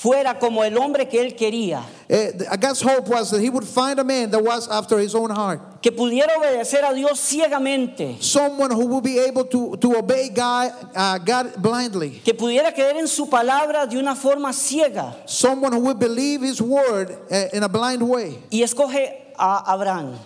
[0.00, 3.98] fuera como el hombre que él quería, uh, God's hope was that he would find
[3.98, 5.60] a man that was after his own heart.
[5.82, 10.70] que pudiera obedecer a Dios ciegamente, Someone who would be able to, to obey God,
[10.94, 12.20] uh, God blindly.
[12.24, 15.16] que pudiera creer en su palabra de una forma ciega.
[15.26, 18.38] Someone who would believe his word uh, in a blind way.
[18.52, 20.16] Y escoge a Abraham.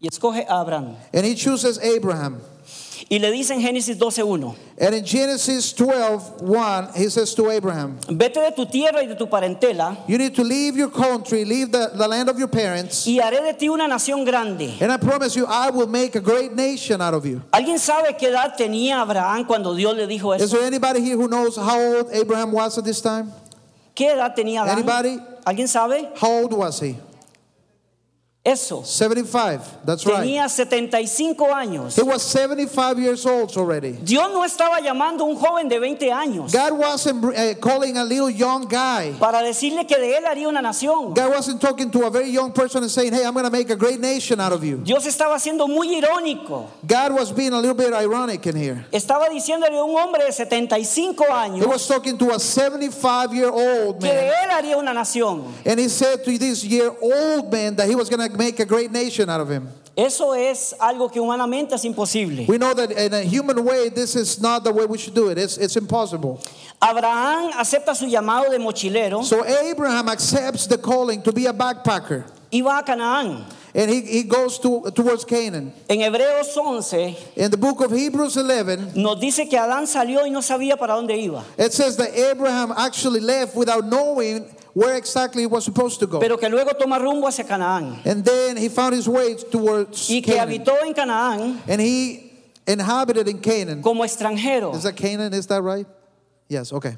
[0.00, 0.96] Y escoge a Abraham.
[1.14, 2.40] And he chooses Abraham.
[3.10, 8.38] Y le dice en Génesis 12:1, And in Genesis 12:1, he says to Abraham, vete
[8.38, 11.90] de tu tierra y de tu parentela You need to leave your country, leave the,
[11.94, 13.06] the land of your parents.
[13.06, 14.76] y haré de ti una nación grande.
[14.82, 17.40] And I promise you, I will make a great nation out of you.
[17.50, 21.28] ¿Alguien sabe qué edad tenía Abraham cuando Dios le dijo Is there anybody here who
[21.28, 23.32] knows how old Abraham was at this time?
[23.94, 24.78] ¿Qué edad tenía Adán?
[24.78, 25.18] Anybody?
[25.46, 26.10] ¿Alguien sabe?
[26.20, 26.94] How old was he?
[28.48, 28.82] Eso.
[28.82, 29.84] 75.
[29.84, 30.20] That's right.
[30.22, 31.96] Tenía 75 años.
[31.96, 33.92] He was 75 years old already.
[33.92, 38.04] Dios no estaba llamando a un joven de 20 años God wasn't uh, calling a
[38.04, 39.14] little young guy.
[39.18, 41.14] para decirle que de él haría una nación.
[41.14, 43.68] God wasn't talking to a very young person and saying, Hey, I'm going to make
[43.70, 44.78] a great nation out of you.
[44.78, 46.68] Dios estaba siendo muy irónico.
[46.86, 48.86] God was being a little bit ironic in here.
[48.92, 53.50] Estaba diciéndole a un hombre de 75 He años was talking to a 75 year
[53.50, 54.32] old que de man.
[54.44, 55.44] él haría una nación.
[55.66, 58.64] And he said to this year old man that he was going to make a
[58.64, 59.68] great nation out of him.
[59.96, 62.46] Eso es algo que humanamente es imposible.
[62.48, 65.28] We know that in a human way, this is not the way we should do
[65.28, 65.38] it.
[65.38, 66.40] It's, it's impossible.
[66.80, 72.24] Abraham acepta su llamado de mochilero So Abraham accepts the calling to be a backpacker.
[72.52, 73.44] y va a Canaán.
[73.74, 75.72] And he, he goes to, towards Canaan.
[75.88, 80.30] En Hebreos 11 In the book of Hebrews 11, nos dice que Adán salió y
[80.30, 85.42] no sabía para dónde iba, it says that Abraham actually left without knowing where exactly
[85.42, 86.18] he was supposed to go.
[86.20, 90.20] pero que luego toma rumbo hacia Canaán And then he found his way towards y
[90.22, 90.48] que Canaan.
[90.48, 92.32] habitó en Canaán And he
[92.66, 93.82] inhabited in Canaan.
[93.82, 94.74] como extranjero.
[94.74, 95.32] Is that Canaan?
[95.34, 95.86] Is that right?
[96.48, 96.96] Yes, okay.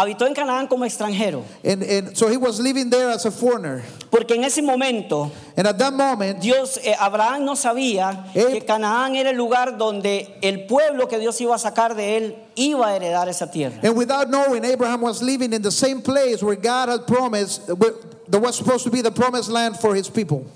[0.00, 3.82] Habitó en Canaán como extranjero, And, and so he was living there as a foreigner.
[4.10, 8.46] porque en ese momento And at that moment, Dios, eh, Abraham no sabía Eh.
[8.52, 12.36] que Canaán era el lugar donde el pueblo que Dios iba a sacar de él
[12.54, 13.78] iba a heredar esa tierra.
[13.82, 18.40] and without knowing, Abraham was living in the same place where God had promised, there
[18.40, 20.46] was supposed to be the promised land for his people.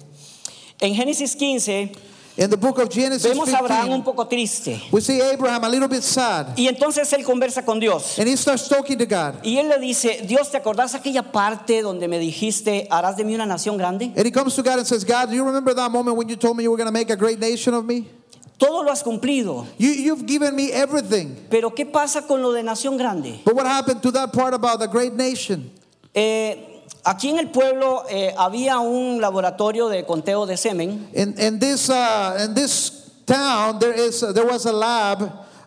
[0.81, 1.91] En Génesis 15
[2.35, 5.65] In the book of Genesis vemos a Abraham un 15, poco triste we see Abraham
[5.65, 6.57] a little bit sad.
[6.57, 8.19] y entonces él conversa con Dios.
[8.19, 9.45] And he starts talking to God.
[9.45, 13.35] Y él le dice, Dios, ¿te acordás aquella parte donde me dijiste, harás de mí
[13.35, 14.13] una nación grande?
[14.17, 16.37] And he comes to God and says, God, do you remember that moment when you
[16.37, 18.09] told me you were going to make a great nation of me?
[18.57, 21.37] Todo lo has cumplido, You, you've given me everything.
[21.51, 23.41] pero ¿qué pasa con lo de nación grande?
[23.45, 25.71] But what happened to that part about the great nation?
[26.15, 26.72] Eh,
[27.05, 31.89] aquí en el pueblo eh, había un laboratorio de conteo de semen In, in, this,
[31.89, 35.23] uh, in this town, there, is, there was a lab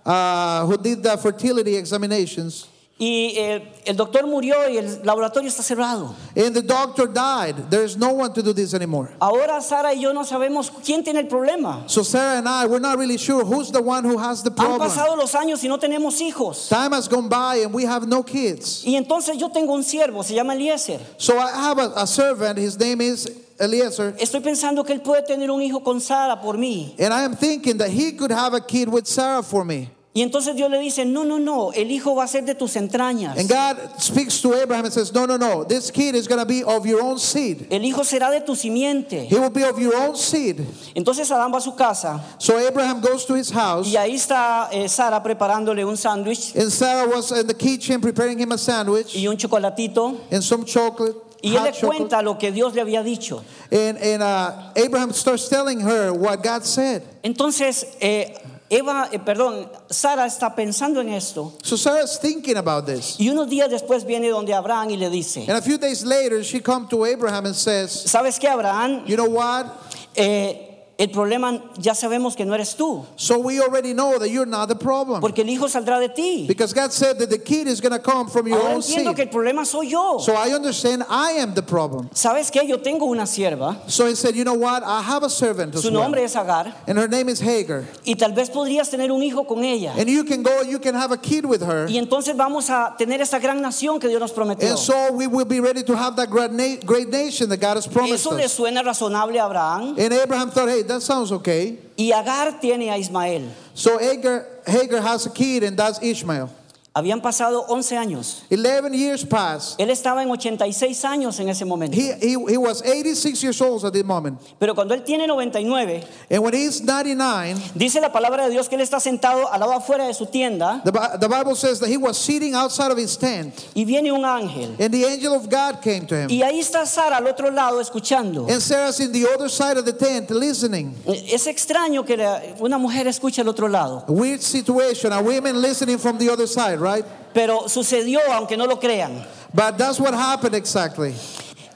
[0.06, 2.68] uh, who did the fertility examinations.
[2.98, 6.16] Y eh, el doctor murió y el laboratorio está cerrado.
[6.38, 7.70] And the doctor died.
[7.70, 9.10] There's no one to do this anymore.
[9.20, 11.84] Ahora Sara y yo no sabemos quién tiene el problema.
[11.88, 14.56] So Sarah and I, we're not really sure who's the one who has the Han
[14.56, 14.90] problem.
[14.90, 16.70] pasado los años y no tenemos hijos.
[16.70, 18.84] Time has gone by and we have no kids.
[18.86, 21.02] Y entonces yo tengo un siervo, se llama Eliezer.
[21.18, 23.30] So I have a, a servant, his name is
[23.60, 26.94] Eliezer, Estoy pensando que él puede tener un hijo con Sara por mí.
[27.00, 29.90] and I am thinking that he could have a kid with Sarah for me.
[30.18, 32.78] Y entonces Dios le dice, no, no, no, el hijo va a ser de tus
[32.78, 33.38] entrañas.
[33.38, 36.46] And God speaks to Abraham and says, No, no, no, this kid is going to
[36.46, 37.68] be of your own seed.
[37.70, 39.28] El hijo será de tu simiente.
[39.28, 40.66] He will be of your own seed.
[40.96, 44.70] Entonces Adán va a su casa So Abraham goes to his house, y ahí está
[44.72, 49.18] eh, Sara preparándole un sándwich and Sarah was in the kitchen preparing him a sandwich
[49.18, 50.18] y un chocolatito.
[50.32, 51.14] and some chocolate.
[51.44, 53.44] Y él le cuenta lo que Dios le había dicho.
[53.70, 57.04] And, and uh, Abraham starts telling her what God said.
[57.22, 58.34] Entonces, eh,
[58.76, 61.54] Eva, eh, perdón, Sara está pensando en esto.
[61.64, 63.16] So Sarah's thinking about this.
[63.18, 66.44] Y unos días después viene donde Abraham y le dice, And a few days later,
[66.44, 69.04] she comes to Abraham and says, ¿sabes qué, Abraham?
[69.06, 69.68] You know what?
[70.16, 74.46] Eh, el problema ya sabemos que no eres tú, So we already know that you're
[74.50, 75.20] not the problem.
[75.22, 76.46] porque el hijo saldrá de ti.
[76.48, 79.14] Because God said that the kid is going to come from your Ahora own entiendo
[79.14, 79.28] que seed.
[79.28, 80.20] el problema soy yo.
[80.20, 82.10] So I understand I am the problem.
[82.14, 82.66] ¿Sabes qué?
[82.66, 84.84] Yo tengo una sierva, So he said, You know what?
[84.84, 86.02] I have a servant as su well.
[86.04, 87.84] nombre es Agar, And her name is Hagar.
[88.06, 89.94] y tal vez podrías tener un hijo con ella.
[89.98, 91.88] And you can go, you can have a kid with her.
[91.90, 94.70] Y entonces vamos a tener esa gran nación que Dios nos prometió.
[94.70, 97.76] And so we will be ready to have that great, na- great nation that God
[97.76, 98.54] has promised Eso le us.
[98.54, 99.96] suena razonable a Abraham.
[100.00, 101.78] And Abraham thought, hey, that sounds okay.
[101.98, 103.50] Y Agar tiene a Ismael.
[103.74, 106.50] So Hagar, Hagar has a kid, and that's Ishmael.
[106.98, 108.44] Habían pasado 11 años.
[108.50, 109.78] 11 years passed.
[109.80, 111.98] Él estaba en 86 años en ese momento.
[111.98, 114.40] He, he, he was 86 years old at the moment.
[114.58, 118.76] Pero cuando él tiene 99, And when he's 99, dice la palabra de Dios que
[118.78, 121.98] él está sentado al lado afuera de su tienda the, the Bible says that he
[121.98, 124.76] was sitting outside of his tent, y viene un ángel.
[124.80, 126.30] and the angel of God came to him.
[126.30, 128.48] Y ahí está Sara al otro lado escuchando.
[128.50, 130.96] And Sarah's in the other side of the tent listening.
[131.06, 132.16] Es extraño que
[132.62, 136.48] una mujer escuche al otro lado, A weird situation, a women listening from the other
[136.48, 137.06] side, right?
[137.36, 139.24] pero sucedió aunque no lo crean.
[139.54, 141.14] But that's what happened exactly.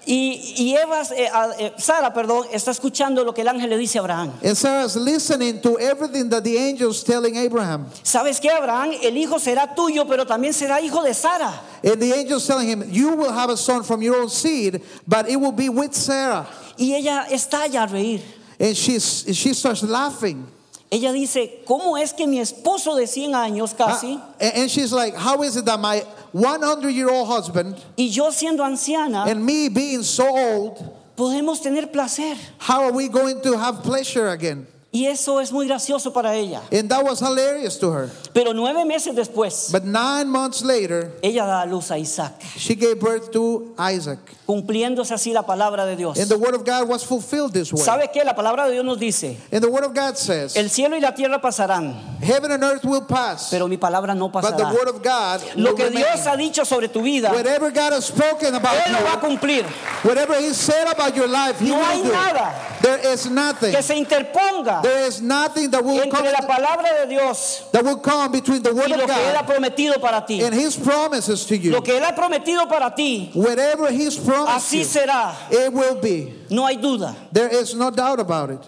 [0.06, 4.00] Y, y Eva, eh, eh, Sara, perdón, está escuchando lo que el ángel le dice
[4.00, 4.32] a Abraham.
[4.43, 7.86] And Sarah's listening to everything that the angel's telling Abraham.
[8.04, 8.91] ¿Sabes qué, Abraham?
[9.04, 11.54] El hijo será tuyo, pero también será hijo de Sara.
[11.84, 15.30] And the angel's telling him, You will have a son from your own seed, but
[15.30, 16.48] it will be with Sarah.
[16.78, 18.22] Y ella estalla a reír.
[18.60, 20.48] And she's, she starts laughing.
[20.91, 25.15] Ella dice, ¿cómo es que mi esposo de 100 años casi Uh, and she's like,
[25.15, 29.69] How is it that my 100 year old husband y yo siendo anciana and me
[29.69, 30.78] being so old,
[31.15, 32.36] podemos tener placer?
[32.58, 34.65] how are we going to have pleasure again?
[34.91, 36.62] Y eso es muy gracioso para ella.
[36.71, 38.10] And that was hilarious to her.
[38.34, 42.73] Pero nueve meses después, But nine months later, ella da a luz a Isaac, she
[42.73, 44.17] gave birth to Isaac.
[44.47, 46.17] cumpliéndose así la palabra de Dios.
[46.19, 47.84] And the word of God was fulfilled this way.
[47.84, 48.23] ¿Sabe qué?
[48.23, 51.02] La palabra de Dios nos dice, And the word of God says, el cielo y
[51.02, 54.73] la tierra pasarán, Heaven and earth will pass, pero mi palabra no but the pasará.
[54.73, 56.04] word of God Lo que remain.
[56.04, 59.19] Dios ha dicho sobre tu vida, Whatever God has spoken about Él lo va a
[59.19, 59.65] cumplir.
[60.04, 62.12] whatever He said about your life, He No will hay do.
[62.12, 63.71] nada There is nothing.
[63.71, 67.97] que se interponga There is nothing that will come la palabra de Dios that will
[67.97, 70.41] come between the word y lo of que Él ha God prometido para ti.
[70.41, 71.71] and His promises to you.
[71.71, 75.33] Lo que Él ha prometido para ti, Whatever He's promised así you, será.
[75.51, 76.33] it will be.
[76.49, 77.15] No hay duda.
[77.31, 78.61] There is no doubt about it.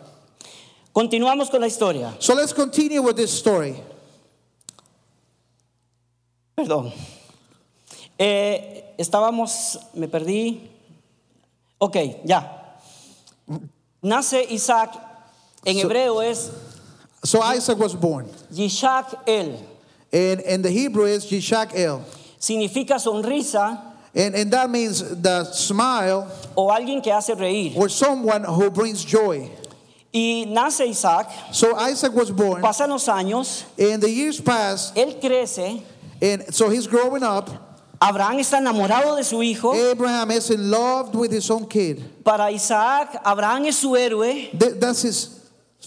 [0.96, 2.14] Continuamos con la historia.
[2.20, 3.76] So let's continue with this story.
[6.58, 6.92] Perdón.
[8.20, 10.70] Eh, estábamos, me perdí.
[11.80, 11.96] Ok,
[12.26, 12.58] ya.
[14.04, 14.90] Nace Isaac,
[15.66, 16.50] en So- hebreo es
[17.24, 18.28] So Isaac was born.
[18.52, 19.60] Yishak El.
[20.12, 22.04] And in the Hebrew is Yishak El.
[22.40, 23.80] Significa sonrisa
[24.14, 27.78] And, and that means the smile o alguien que hace reír.
[27.78, 29.50] or someone who brings joy.
[30.14, 35.22] Y nace Isaac, So Isaac was born, pasan los años, and the years pass, él
[35.22, 35.82] crece,
[36.22, 37.50] and so he's growing up.
[38.02, 39.74] Abraham está enamorado de su hijo.
[39.74, 42.04] Abraham is in love with his own kid.
[42.26, 44.50] Para Isaac, Abraham es su héroe.
[44.60, 45.41] Th- That's his,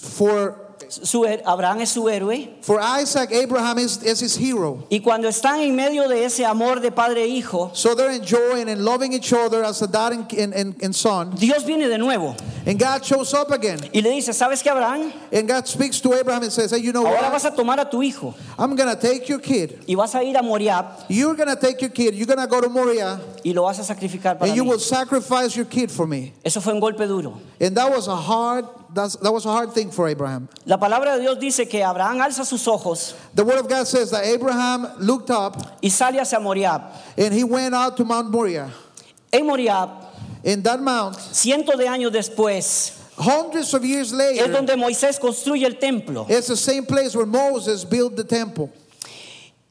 [0.05, 2.57] for, Su, Abraham es su héroe.
[2.61, 4.85] for Isaac, Abraham is, is his hero.
[4.91, 8.69] Y cuando están en medio de ese amor de padre e hijo, So they're enjoying
[8.69, 11.35] and loving each other as a dad and, and, and, son.
[11.37, 12.37] Dios viene de nuevo
[12.67, 13.79] And God shows up again.
[13.93, 15.11] y le dice, ¿sabes qué, Abraham?
[15.33, 17.55] And God speaks to Abraham and says, Hey, you know Ahora vas what?
[17.55, 19.85] a tomar a tu hijo I'm going to take your kid.
[19.89, 22.15] y vas a ir a Moriab You're going to take your kid.
[22.15, 23.19] You're going to go to Moriah.
[23.45, 24.69] y lo vas a sacrificar para And you mí.
[24.69, 26.35] will sacrifice your kid for me.
[26.45, 27.41] Eso fue un golpe duro.
[27.61, 30.49] And that was a hard, that's, that was a hard thing for Abraham.
[30.67, 34.11] La palabra de Dios dice que Abraham alza sus ojos The word of God says
[34.13, 36.83] that Abraham looked up y sale hacia Moriab.
[37.19, 38.71] and he went out to Mount Moriah.
[39.33, 39.91] En Moriab,
[40.45, 44.45] In that mount, cientos de años después, hundreds of years later.
[44.45, 46.27] es donde Moisés construye el templo.
[46.29, 48.71] it's the same place where Moses built the temple.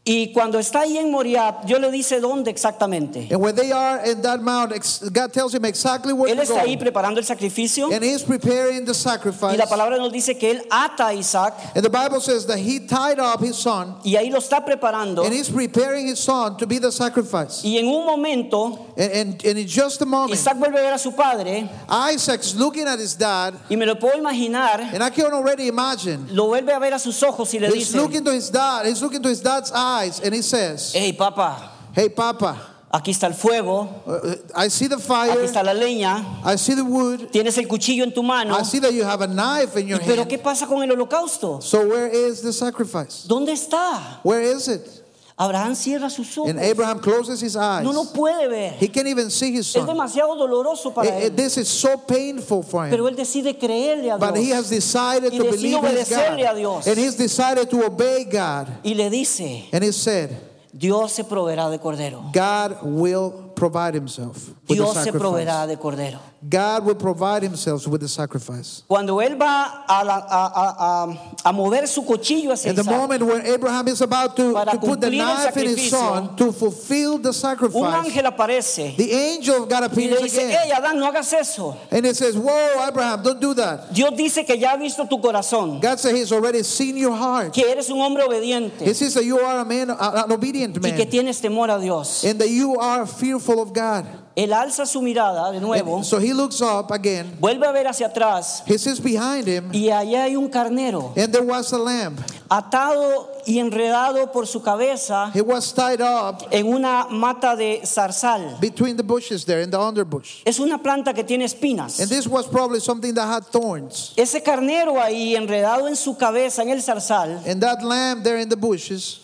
[0.06, 3.30] Y cuando está ahí en Moriab, Dios le dice dónde exactamente.
[3.32, 4.74] And when they are in that mount,
[5.14, 8.92] God tells him exactly where Él está ahí preparando el sacrificio And he's preparing the
[8.92, 9.58] y sacrifice.
[9.58, 12.82] la palabra nos dice que él ata a Isaac And the Bible says that he
[12.82, 15.24] tied up his son y ahí lo está preparando.
[15.24, 17.64] and he's preparing his son to be the sacrifice.
[17.64, 20.94] Y en un momento, And, and, and in just a moment, Isaac vuelve a ver
[20.96, 21.70] a su padre
[22.12, 24.82] Isaac's looking at his dad, y me lo puedo imaginar.
[24.94, 26.28] and I can already imagine.
[26.36, 28.86] Lo vuelve a ver a sus ojos y le He's dice, looking to his dad,
[28.86, 29.93] he's looking to his dad's eyes,
[30.24, 32.58] and he says, hey papá, Hey, Papa,
[32.92, 36.74] aquí está el fuego, uh, I see the aquí fire, está la leña, I see
[36.74, 38.56] the wood, tienes el cuchillo en tu mano.
[38.56, 40.30] I see that you have a knife in your Pero hand.
[40.30, 41.62] ¿qué pasa con el holocausto?
[41.62, 43.28] So, where is the sacrifice?
[43.28, 44.20] ¿Dónde está?
[44.24, 45.03] Where is it?
[45.38, 46.50] Abraham cierra sus ojos.
[46.52, 47.84] And Abraham closes his eyes.
[47.84, 48.74] No lo puede ver.
[48.80, 49.88] He can't even see his Es son.
[49.88, 51.36] demasiado doloroso para It- it- él.
[51.36, 52.92] this is so painful for him.
[52.92, 54.58] Pero él decide creerle a But he Dios.
[54.60, 56.54] has decided Y to decide believe in obedecerle a.
[56.56, 56.88] Dios.
[56.88, 58.68] And he's decided to obey God.
[58.84, 60.30] Y le dice, And he said,
[60.72, 62.32] Dios se proveerá de cordero.
[62.34, 66.20] God will provide himself Dios se proveerá de cordero.
[66.50, 68.84] God will provide himself with the sacrifice.
[68.88, 73.22] Cuando él va a, la- a- a- a- mover su cuchillo hacia In the moment
[73.24, 77.30] where Abraham is about to, to put the knife in his son to fulfill the
[77.30, 80.50] un sacrifice, ángel aparece the angel of God y appears le dice, again.
[80.50, 81.78] hey Adán, no hagas eso.
[81.92, 83.94] And it says, Whoa, Abraham, don't do that.
[83.94, 87.54] Dios dice que ya ha visto tu corazón, God said he's already seen your heart.
[87.54, 90.92] que eres un hombre obediente He says that you are a man, an obedient y
[90.92, 92.24] que tienes temor a Dios.
[92.26, 94.06] and that you are fearful of God.
[94.36, 97.38] Él alza su mirada de nuevo, And so he looks up again.
[97.40, 101.32] vuelve a ver hacia atrás He sees behind him, y allá hay un carnero and
[101.32, 102.18] there was a lamb.
[102.50, 108.60] atado y enredado por su cabeza He was tied up en una mata de zarzal.
[108.60, 110.42] between the bushes there in the underbush.
[110.46, 112.00] Es una planta que tiene espinas.
[112.00, 114.14] And this was probably something that had thorns.
[114.18, 118.50] Ese carnero ahí enredado en su cabeza en el zarzal And that lamb there in
[118.50, 119.20] the bushes,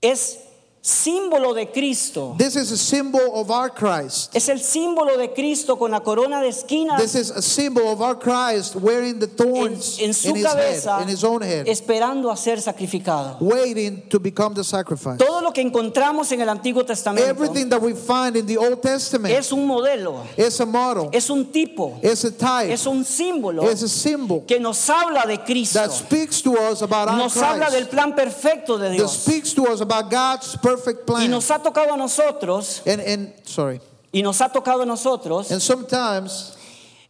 [0.00, 0.38] es
[0.80, 2.34] símbolo de Cristo.
[2.38, 4.34] this is a symbol of our Christ.
[4.34, 8.00] Es el símbolo de Cristo con la corona de espinas This is a symbol of
[8.00, 11.42] our Christ wearing the en, thorns en in su his head, cabeza, in his own
[11.42, 13.36] head, esperando a ser sacrificado.
[13.40, 15.18] waiting to become the sacrifice.
[15.18, 18.80] Todo lo que encontramos en el Antiguo Testamento Everything that we find in the Old
[18.80, 23.04] Testament es un modelo, is a model, es un tipo, it's a type, es un
[23.04, 25.80] símbolo it's a symbol que nos habla de Cristo.
[25.80, 29.24] that speaks to us about our Nos habla del Christ, plan perfecto de that Dios.
[29.24, 33.80] speaks to us about God's perfect Y nos ha tocado a nosotros, And, and sorry,
[34.12, 36.56] y nos ha tocado a nosotros and sometimes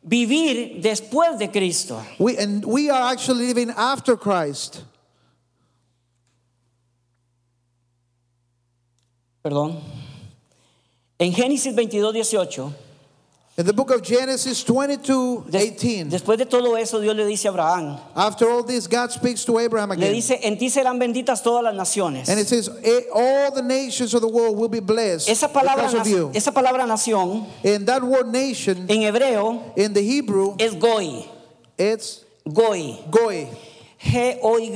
[0.02, 2.00] vivir después de Cristo.
[2.18, 4.82] We, and we are actually living after Christ.
[9.42, 9.80] Perdón.
[11.18, 12.74] En Génesis 22, 18,
[13.58, 17.48] In the book of Genesis 22 18, después de todo eso, Dios le dice a
[17.48, 20.10] Abraham, after all this, God speaks to Abraham again.
[20.10, 22.28] le dice, en ti serán benditas todas las naciones.
[22.28, 25.90] And it says, "Eh, All the nations of the world will be blessed Esa palabra,
[25.90, 26.30] because of you.
[26.32, 31.24] esa palabra nación And that word nation en hebreo in the Hebrew, es goy,
[31.76, 33.48] it's goy, goy,
[33.98, 34.68] G-O-Y,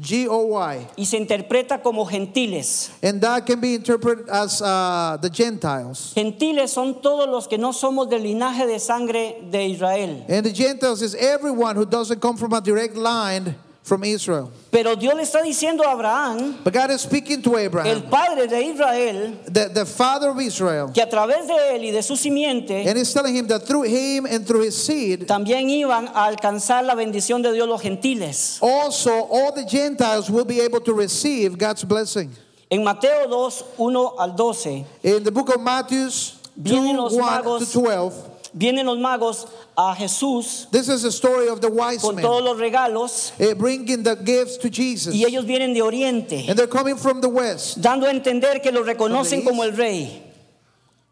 [0.00, 0.88] G O Y.
[0.96, 2.90] y se interpreta como gentiles.
[3.02, 6.12] And that can be interpreted as uh, the Gentiles.
[6.14, 10.24] Gentiles son todos los que no somos del linaje de sangre de Israel.
[10.28, 13.54] And the Gentiles is everyone who doesn't come from a direct line
[13.84, 14.50] from Israel.
[14.70, 18.46] Pero Dios le está diciendo a Abraham, But God is speaking to el Abraham, padre
[18.48, 22.14] de Israel, the, the father of Israel, que a través de él y de su
[22.16, 26.24] simiente and he's telling him that through him and through his seed, también iban a
[26.24, 28.58] alcanzar la bendición de Dios los gentiles.
[28.62, 32.32] also all the Gentiles will be able to receive God's blessing.
[32.70, 37.20] En Mateo 2, 1 al 12, In the book of Matthew 2 Vienen los 1
[37.22, 37.70] magos.
[37.70, 39.46] to 12, vienen los magos
[39.76, 43.52] a Jesús this is the story of the wise con men todos los regalos eh,
[43.54, 45.12] bringing the gifts to Jesus.
[45.14, 47.78] y ellos vienen de Oriente, And they're coming from the west.
[47.80, 50.22] dando a entender que lo reconocen como el rey.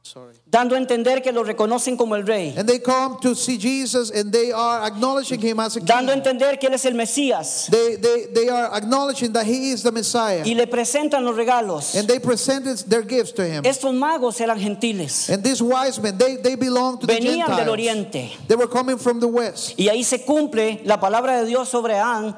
[0.05, 0.35] Sorry.
[0.51, 2.53] Dando a entender que lo reconocen como el rey.
[2.57, 6.17] And they come to see Jesus and they are acknowledging him as a Dando a
[6.17, 6.25] king.
[6.25, 7.69] entender que él es el Mesías.
[7.71, 10.43] They, they, they are acknowledging that he is the Messiah.
[10.45, 11.95] Y le presentan los regalos.
[11.95, 13.63] And they presented their gifts to him.
[13.65, 15.31] Estos magos eran gentiles.
[15.31, 17.69] And these wise men, they, they belong to the Venían del Gentiles.
[17.69, 18.31] oriente.
[18.49, 19.79] They were coming from the west.
[19.79, 22.35] Y ahí se cumple la palabra de Dios sobre Abraham,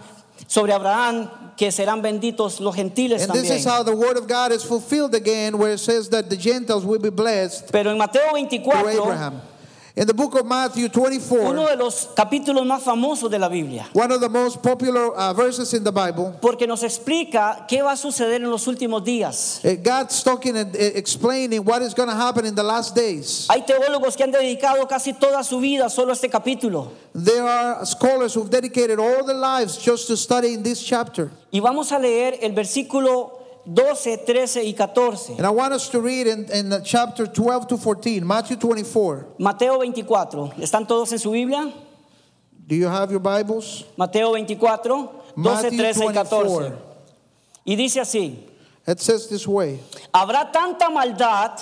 [0.54, 3.56] sobre Abraham, que serán benditos los gentiles And this también.
[3.58, 6.84] is how the word of God is fulfilled again, where it says that the Gentiles
[6.84, 9.40] will be blessed Pero en Mateo through 24, Abraham.
[9.96, 13.86] In the book of Matthew uno 24, de los capítulos más famosos de la Biblia,
[13.92, 17.92] one of the most popular uh, verses in the Bible, porque nos explica qué va
[17.92, 19.60] a suceder en los últimos días.
[19.64, 23.46] uh, God's talking and uh, explaining what is going to happen in the last days.
[23.48, 26.88] Hay teólogos que han dedicado casi toda su vida solo a este capítulo.
[27.14, 31.30] There are scholars who've dedicated all their lives just to studying this chapter.
[31.52, 35.36] Y vamos a leer el versículo 12, 13 y 14.
[35.38, 39.26] And I want us to read in, in the chapter 12 to 14, Matthew 24.
[39.38, 40.52] Mateo 24.
[40.58, 41.72] ¿Están todos en su Biblia?
[42.66, 43.84] Do you have your Bibles?
[43.96, 44.78] Mateo 24,
[45.34, 46.44] 12, Matthew 13 y 14.
[46.44, 46.78] 24.
[47.66, 48.36] Y dice así,
[48.86, 49.80] It says this way
[50.12, 51.58] habrá tanta maldad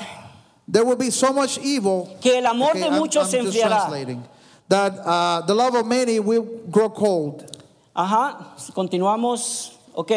[0.67, 2.17] There will be so much evil.
[2.21, 3.89] que el amor Okay, de muchos se enfriará.
[4.69, 7.45] That uh, the love of many will grow cold.
[7.95, 9.77] Ajá, continuamos.
[9.95, 10.13] Ok,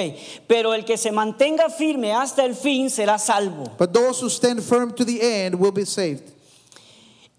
[0.47, 3.65] pero el que se mantenga firme hasta el fin será salvo.
[3.77, 6.35] But those who stand firm to the end will be saved.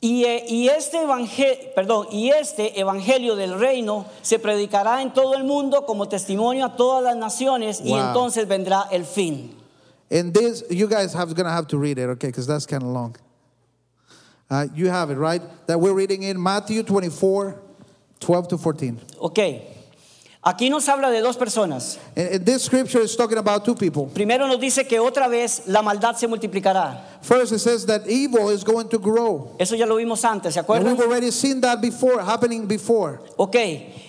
[0.00, 5.34] Y, eh, y este evangelio, perdón, y este evangelio del reino se predicará en todo
[5.34, 9.56] el mundo como testimonio a todas las naciones y entonces vendrá el fin.
[10.10, 12.28] And this, you guys have gonna have to read it, okay?
[12.28, 13.16] Because that's kind of long.
[14.48, 15.42] Uh, you have it, right?
[15.66, 17.56] That we're reading in Matthew 24,
[18.20, 19.00] 12 to 14.
[19.18, 19.38] Ok,
[20.46, 21.98] aquí nos habla de dos personas.
[22.16, 24.06] And, this scripture is talking about two people.
[24.06, 27.00] Primero nos dice que otra vez la maldad se multiplicará.
[27.20, 29.56] First, it says that evil is going to grow.
[29.58, 30.96] Eso ya lo vimos antes, ¿se And acuerdan?
[30.96, 33.20] we've already seen that before, happening before.
[33.36, 33.56] Ok,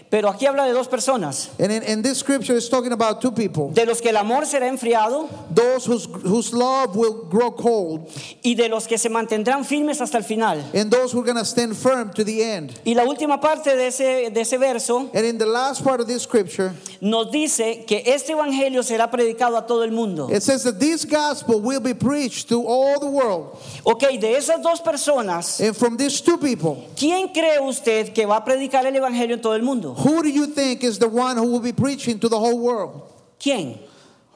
[0.09, 1.49] pero aquí habla de dos personas.
[1.59, 3.71] And in, in this scripture, it's talking about two people.
[3.73, 8.07] De los que el amor será enfriado Those whose, whose love will grow cold,
[8.43, 10.63] y de los que se mantendrán firmes hasta el final.
[10.73, 12.73] and those who are going to stand firm to the end.
[12.85, 16.07] Y la última parte de ese, de ese verso And in the last part of
[16.07, 20.29] this scripture, nos dice que este evangelio será predicado a todo el mundo.
[20.31, 23.57] it says that this gospel will be preached to all the world.
[23.85, 28.37] Ok, de esas dos personas, And from these two people, ¿quién cree usted que va
[28.37, 29.93] a predicar el evangelio en todo el mundo?
[29.93, 33.01] who do you think is the one who will be preaching to the whole world?
[33.39, 33.77] ¿Quién?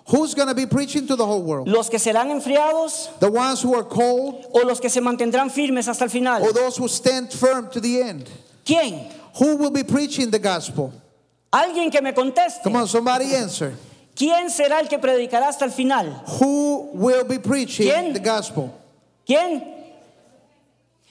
[0.07, 1.68] Who's going to be preaching to the whole world?
[1.68, 5.88] ¿Los que serán enfriados The ones who are cold o los que se mantendrán firmes
[5.88, 6.41] hasta el final?
[6.41, 8.30] or those who stand firm to the end?
[8.66, 9.07] ¿Quién?
[9.39, 10.91] Who will be preaching the gospel?
[11.52, 12.64] Alguien que me conteste.
[12.64, 13.74] Come on, somebody answer.
[14.16, 16.22] ¿Quién será el que predicará hasta el final?
[16.39, 18.14] Who will be preaching ¿Quién?
[18.14, 18.72] the gospel?
[19.26, 19.64] ¿Quién?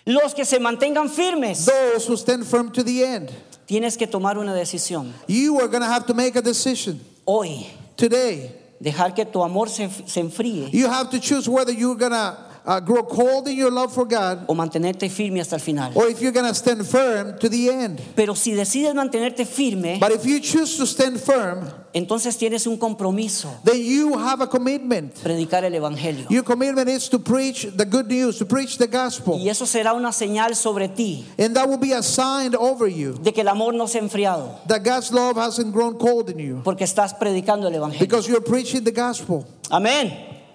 [0.06, 1.66] Los que se mantengan firmes.
[1.66, 3.30] Those who stand firm to the end.
[3.66, 7.66] Tienes que tomar una decisión You are going to have to make a decision hoy.
[7.96, 8.52] today.
[8.82, 12.36] Dejar que tu amor se, se enfríe You have to choose whether you're going to
[12.66, 15.92] uh, grow cold in your love for God o mantenerte firme hasta el final.
[15.94, 18.00] or if you're going to stand firm to the end.
[18.14, 22.76] Pero si decides mantenerte firme, But if you choose to stand firm, entonces tienes un
[22.76, 25.14] compromiso, then you have a commitment.
[25.22, 26.26] predicar el evangelio.
[26.30, 29.38] Your commitment is to preach the good news, to preach the gospel.
[29.40, 33.14] Y eso será una señal sobre ti And that will be a sign over you
[33.22, 36.38] de que el amor no se ha enfriado, that God's love hasn't grown cold in
[36.38, 37.98] you porque estás predicando el evangelio.
[38.00, 39.46] because you're preaching the gospel.
[39.70, 40.12] Amén.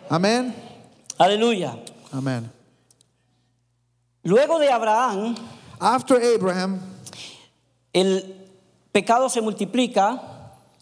[0.10, 0.53] Amen.
[1.18, 1.78] Aleluya.
[4.24, 5.36] Luego de Abraham,
[5.80, 6.80] After Abraham,
[7.93, 8.47] el
[8.91, 10.22] pecado se multiplica.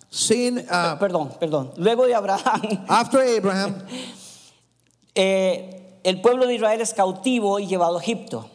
[0.10, 1.72] sin uh, perdón, perdón.
[1.78, 3.76] Luego de Abraham, after Abraham,
[5.16, 8.50] eh, el pueblo de Israel es cautivo y llevado a Egipto.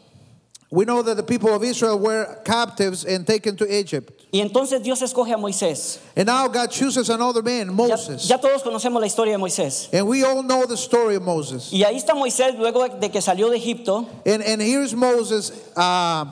[0.71, 4.13] We know that the people of Israel were captives and taken to Egypt.
[4.33, 5.99] Y entonces Dios escoge a Moisés.
[6.15, 8.29] And now God chooses another man, Ya, Moses.
[8.29, 9.89] ya todos conocemos la historia de Moisés.
[9.95, 11.73] And we all know the story of Moses.
[11.73, 16.27] Y ahí está Moisés luego de que salió de Egipto, And, and here's Moses uh,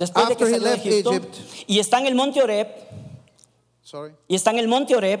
[0.00, 1.36] después de After que he salió de left Egipto, Egypt.
[1.68, 2.66] y está en el monte Oreb,
[3.82, 4.12] sorry.
[4.28, 5.20] y está en el monte Oreb,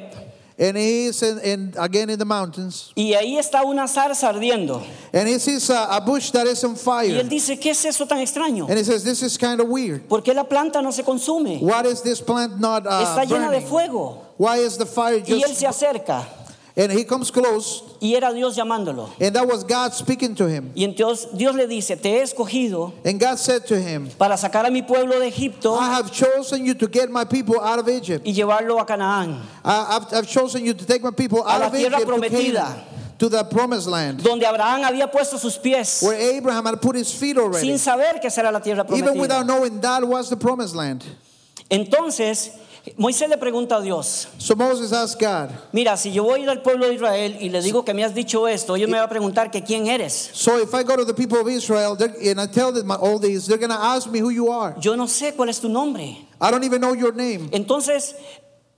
[0.60, 2.92] And he's in, in, again in the mountains.
[2.94, 4.82] y ahí está una zarza ardiendo.
[5.10, 7.14] And he sees a, a bush that is on fire.
[7.14, 8.68] Y él dice, ¿qué es eso tan extraño?
[8.68, 10.06] And he says, This is kind of weird.
[10.06, 11.60] ¿Por qué la planta no se consume?
[11.60, 13.68] Why is this plant not uh, Está llena de burning?
[13.68, 14.26] fuego.
[14.36, 16.26] Why is the fire just Y él se acerca,
[16.76, 19.10] And he comes close, y era Dios llamándolo.
[19.20, 20.72] and that was God speaking to him.
[20.74, 24.66] Y entonces Dios le dice, te he escogido And God said to him, para sacar
[24.66, 27.88] a mi pueblo de Egipto I have chosen you to get my people out of
[27.88, 28.24] Egypt.
[28.24, 31.66] y llevarlo a Canaán, I, I've, I've chosen you to take my people out la
[31.66, 32.54] of Egypt to prometida.
[32.54, 32.84] Canaan,
[33.18, 37.12] to the promised land, donde Abraham había puesto sus pies where Abraham had put his
[37.12, 37.66] feet already.
[37.66, 41.04] sin saber que será la tierra Even without knowing that was the promised land.
[41.70, 42.50] Entonces,
[42.96, 46.50] Moisés le pregunta a Dios, So Moses asked God, mira, si yo voy a ir
[46.50, 49.06] al pueblo de Israel y le digo que me has dicho esto, ellos me van
[49.06, 50.30] a preguntar que quién eres.
[50.32, 53.46] So if I go to the people of Israel and I tell them all these,
[53.46, 54.74] they're going to ask me who you are.
[54.80, 56.26] Yo no sé cuál es tu nombre.
[56.40, 57.50] I don't even know your name.
[57.52, 58.14] Entonces,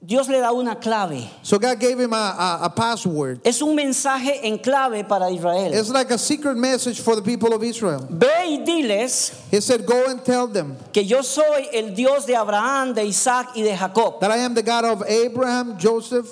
[0.05, 1.31] Dios le da una clave.
[1.43, 3.41] So God gave him a, a, a password.
[3.45, 5.73] Es un mensaje en clave para Israel.
[5.73, 8.09] It's like a secret message for the people of Israel.
[8.11, 12.35] Ve y diles He said, Go and tell them que yo soy el Dios de
[12.35, 14.19] Abraham, de Isaac y de Jacob.
[14.21, 16.27] that I am the God of Abraham, Joseph,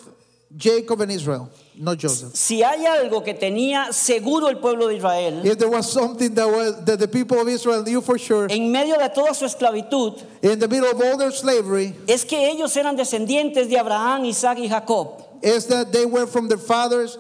[0.57, 1.49] Jacob, and Israel.
[1.77, 2.35] Not Joseph.
[2.35, 6.47] Si hay algo que tenía seguro el pueblo de Israel, If there was something that
[6.49, 10.21] was that the people of Israel knew for sure en medio de toda su esclavitud,
[10.43, 14.59] in the middle of all their slavery es que ellos eran descendientes de Abraham, Isaac
[14.59, 15.23] y Jacob.
[15.43, 17.17] is that they were from their fathers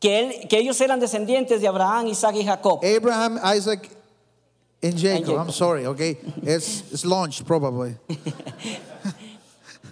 [0.00, 2.80] Que, él- que ellos eran descendientes de Abraham, Isaac y Jacob.
[2.84, 3.90] Abraham, Isaac,
[4.82, 5.26] and Jacob.
[5.26, 5.38] Jacob.
[5.40, 6.16] I'm sorry, okay?
[6.42, 7.96] It's it's launched probably.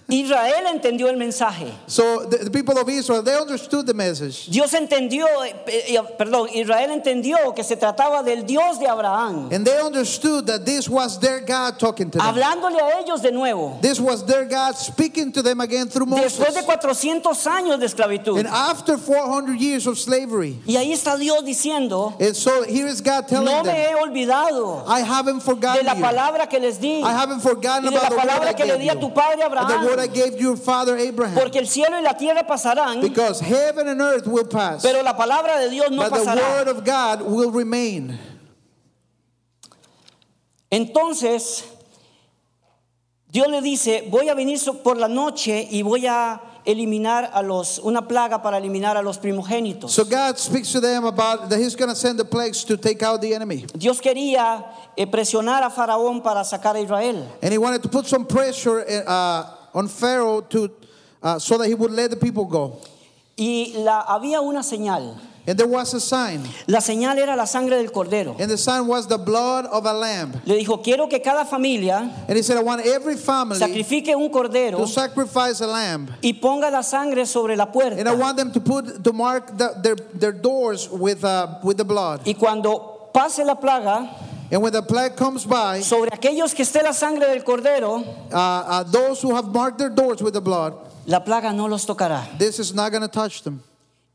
[0.09, 1.73] Israel entendió el mensaje.
[1.87, 4.47] So the, the people of Israel, they understood the message.
[4.49, 9.65] Dios entendió, eh, eh, perdón, Israel entendió que se trataba del Dios de Abraham, And
[9.65, 12.25] they understood that this was their God talking to them.
[12.25, 13.79] hablándole a ellos de nuevo.
[13.81, 16.65] This was their God speaking to them again through Después de Moses.
[16.65, 18.37] 400 años de esclavitud.
[18.39, 20.57] And after 400 years of slavery.
[20.65, 23.95] Y ahí está Dios diciendo, And so here is God telling no me them, he
[23.95, 26.01] olvidado I haven't de forgotten la you.
[26.01, 28.55] palabra que les di I haven't forgotten y de about la the word I palabra
[28.55, 31.35] que le di a tu padre And the word I gave your father Abraham.
[31.35, 34.81] Porque el cielo y la tierra pasarán, Because heaven and earth will pass.
[34.81, 36.37] pero la palabra de Dios no But the pasará.
[36.57, 38.17] word of God will remain.
[40.71, 41.63] Entonces,
[43.29, 47.79] Dios le dice, voy a venir por la noche y voy a eliminar a los,
[47.79, 49.91] una plaga para eliminar a los primogénitos.
[49.91, 53.01] So God speaks to them about that He's going to send the plagues to take
[53.01, 53.65] out the enemy.
[53.77, 54.65] Dios quería
[54.97, 57.25] eh, presionar a Faraón para sacar a Israel.
[57.41, 60.71] And He wanted to put some pressure uh, on Pharaoh to,
[61.21, 62.79] uh, so that he would let the people go.
[63.37, 65.15] Y la, había una señal.
[65.49, 66.41] And there was a sign.
[66.67, 68.35] La señal era la sangre del cordero.
[68.37, 70.33] And the sign was the blood of a lamb.
[70.45, 74.29] Le dijo, quiero que cada familia And he said, I want every family sacrifique un
[74.29, 76.09] cordero to sacrifice a lamb.
[76.21, 78.17] y ponga la sangre sobre la And I puerta.
[78.17, 82.21] want them to put to mark the, their, their doors with, uh, with the blood.
[82.25, 84.09] Y cuando pase la plaga,
[84.49, 87.99] And when the plague comes by, sobre aquellos que esté la sangre del cordero,
[88.31, 90.73] uh, uh, those who have marked their doors with the blood,
[91.05, 92.37] la plaga no los tocará.
[92.37, 93.61] this is not going to touch them.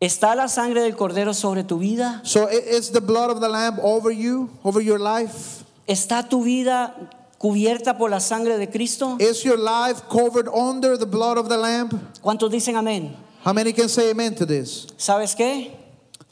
[0.01, 2.21] ¿Está la sangre del cordero sobre tu vida?
[2.25, 5.65] So it's the blood of the lamb over you, over your life.
[5.87, 6.95] ¿Está tu vida
[7.39, 9.17] cubierta por la sangre de Cristo?
[9.21, 11.91] Is your life covered under the blood of the lamb?
[12.23, 13.15] ¿Cuántos dicen amén?
[13.45, 14.87] How many can say amen to this?
[14.97, 15.71] ¿Sabes qué?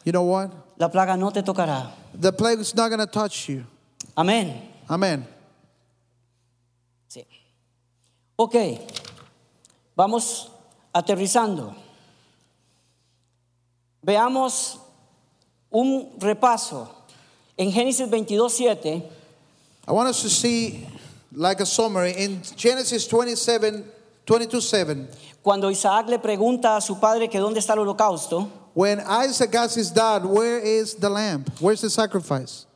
[0.04, 0.50] You know what?
[0.78, 1.90] La plaga no te tocará.
[2.14, 3.64] The plague is not going to touch you.
[4.16, 4.70] Amén.
[4.88, 5.26] Amen.
[7.08, 7.24] Sí.
[8.36, 8.54] Ok,
[9.96, 10.50] vamos
[10.92, 11.74] aterrizando.
[14.02, 14.78] Veamos
[15.70, 16.88] un repaso.
[17.56, 19.02] En Génesis 22, 7,
[19.86, 20.86] I want us to see
[21.32, 23.84] like a summary in Genesis 27,
[24.26, 25.08] 22 7.
[25.42, 29.74] cuando Isaac le pregunta a su padre que dónde está el holocausto, When Isaac asks
[29.76, 31.44] his dad, Where is the lamb?
[31.60, 32.66] Where's the sacrifice?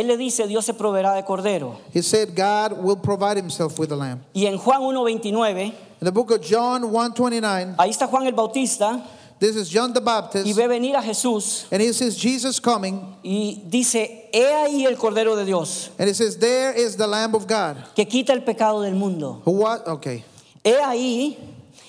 [0.00, 1.76] Él le dice, Dios se proveerá de cordero.
[1.92, 4.20] He said, God will provide himself with the lamb.
[4.34, 9.02] Y en Juan 1.29, In the book of John 129, ahí está Juan el Bautista
[9.38, 13.16] this is John the y Baptist, ve venir a Jesús and he says, Jesus coming,
[13.24, 17.34] y dice, he ahí el cordero de Dios and he says, There is the Lamb
[17.34, 17.76] of God.
[17.94, 19.42] que quita el pecado del mundo.
[19.44, 19.86] Who what?
[19.86, 20.24] Okay.
[20.64, 21.36] He ahí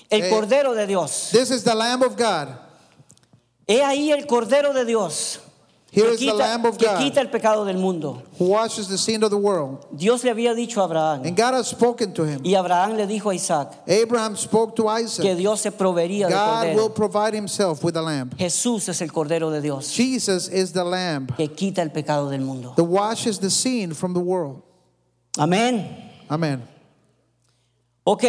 [0.10, 1.30] el Eh, cordero de Dios.
[1.32, 2.58] This is the Lamb of God.
[3.68, 5.40] He ahí el cordero de Dios
[5.96, 8.24] Here que is the Lamb of que God quita el pecado del mundo.
[8.40, 9.86] who washes the sin of the world.
[9.96, 12.42] Dios le había dicho a Abraham And God has spoken to him.
[12.44, 15.38] y Abraham le dijo a Isaac Abraham spoke to que Isaac.
[15.38, 16.96] Dios se proveería de God will cordero.
[16.96, 18.32] provide himself with the lamb.
[18.40, 22.42] Jesús es el cordero de Dios Jesus is the lamb que quita el pecado del
[22.42, 22.74] mundo.
[22.76, 24.64] that washes the sin from the world.
[25.38, 25.96] Amén.
[26.28, 26.64] Amen.
[28.04, 28.24] Ok.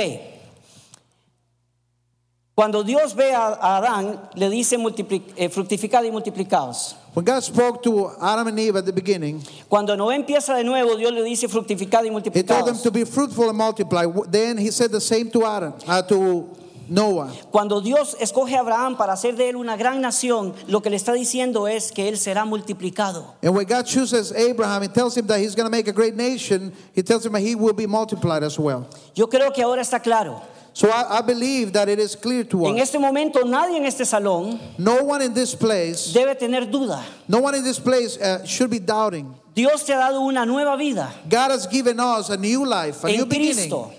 [2.54, 6.96] Cuando Dios ve a a Adán, le dice multipli- eh, fructificad y multiplicaos.
[7.14, 10.96] When God spoke to Adam and Eve at the beginning, Cuando Noé empieza de nuevo,
[10.96, 14.04] Dios le dice fructificad y He told them to be fruitful and multiply.
[14.28, 16.53] Then He said the same to Adam, uh, to
[16.88, 17.30] Noah.
[17.50, 20.96] Cuando Dios escoge a Abraham para hacer de él una gran nación, lo que le
[20.96, 23.34] está diciendo es que él será multiplicado.
[23.42, 26.14] And when God chooses Abraham, He tells him that He's going to make a great
[26.14, 26.72] nation.
[26.94, 28.86] He tells him that He will be multiplied as well.
[29.14, 30.40] Yo creo que ahora está claro.
[30.76, 32.88] So I, I believe that it is clear to En us.
[32.88, 37.00] este momento nadie en este salón No one in this place, debe tener duda.
[37.28, 39.32] no one in this place uh, should be doubting.
[39.54, 43.06] Dios te ha dado una nueva vida God has given us a new life, a
[43.06, 43.92] new en beginning, Cristo,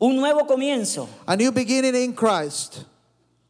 [0.00, 1.08] un nuevo comienzo.
[1.26, 2.84] a new beginning in Christ.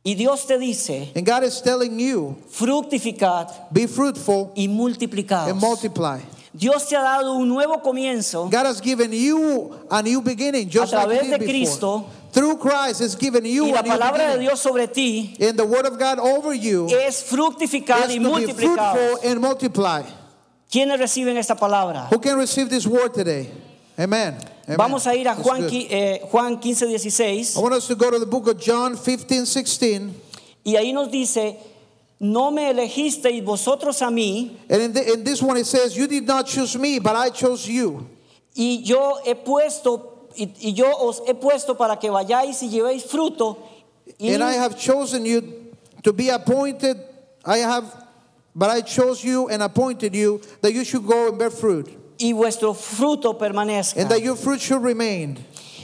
[0.03, 5.51] Y Dios te dice, And God is telling you, fructificad be fruitful y multiplicaos.
[5.51, 6.21] and multiply.
[6.53, 10.93] Dios te ha dado un nuevo comienzo God has given you a new beginning, just
[10.93, 12.05] A like través did de before.
[12.33, 14.39] Through Christ, has given you y a la palabra de.
[14.39, 18.95] Dios sobre ti And the word of God over you es fructificar y multiplicar.
[18.95, 20.03] fruitful and multiply.
[20.71, 22.09] ¿Quiénes reciben esta palabra?
[22.11, 23.51] Who can receive this word today?
[24.01, 24.35] Amen.
[24.65, 24.77] Amen.
[24.79, 28.19] Vamos a ir a Juan, eh, Juan 15, 16 I want us to go to
[28.19, 30.15] the book of John 15, 16.
[30.65, 31.59] y ahí nos dice,
[32.19, 36.07] no me elegisteis vosotros a mí And in, the, in this one it says, You
[36.07, 38.09] did not choose me, but I chose you.
[38.55, 43.05] y yo he puesto y, y yo os he puesto para que vayáis y llevéis
[43.05, 43.59] fruto
[44.19, 45.43] y, And I have chosen you
[46.03, 46.97] to be appointed.
[47.45, 47.85] I have,
[48.55, 51.89] but I chose you and appointed you that you should go and bear fruit,
[52.21, 54.01] y vuestro fruto permanezca.
[54.01, 55.39] and that your fruit should remain.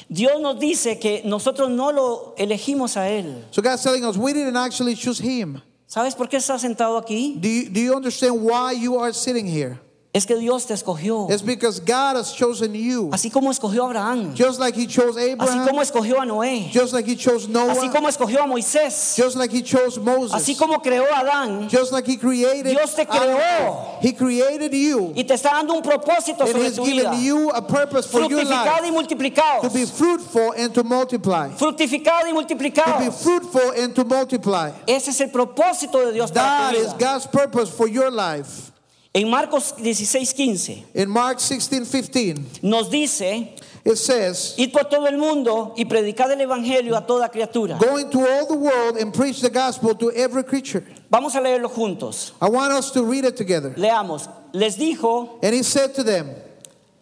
[0.08, 3.42] Dios nos dice que nosotros no lo elegimos a Él.
[3.50, 5.60] So God's telling us we didn't actually choose him.
[5.88, 7.38] ¿Sabes por qué estás sentado aquí?
[7.40, 9.78] Do you, do you understand why you are sitting here?
[10.16, 11.28] Es que Dios te escogió.
[11.30, 13.10] It's because God has chosen you.
[13.12, 14.34] Así como escogió a Abraham.
[14.34, 16.70] Just like he chose Así Abraham, como escogió a Noé.
[16.72, 19.14] just like he chose Así Noah, como escogió a Moisés.
[19.14, 21.68] just like he chose Así Moses, como creó a Adán.
[21.68, 23.36] just like he created Dios te Adam.
[23.36, 23.98] creó.
[24.00, 25.12] He created you.
[25.14, 27.10] Y te está dando un propósito And sobre tu vida.
[27.12, 29.60] given you a purpose for your Fructificad y life multiplicaos.
[29.62, 31.50] to be fruitful and to multiply.
[31.50, 34.70] Fructificad y To be fruitful and to multiply.
[34.86, 36.98] Ese es el propósito de Dios para That tu is vida.
[36.98, 38.72] God's purpose for your life.
[39.16, 45.06] En Marcos 16, 15 In Mark 16 15, nos dice, it says, id por todo
[45.06, 47.78] el mundo y predicad el evangelio a toda criatura.
[47.78, 50.84] Go into all the world and preach the gospel to every creature.
[51.10, 52.32] Vamos a leerlo juntos.
[52.42, 53.72] I want us to read it together.
[53.78, 54.28] Leamos.
[54.52, 56.28] Les dijo, And he said to them,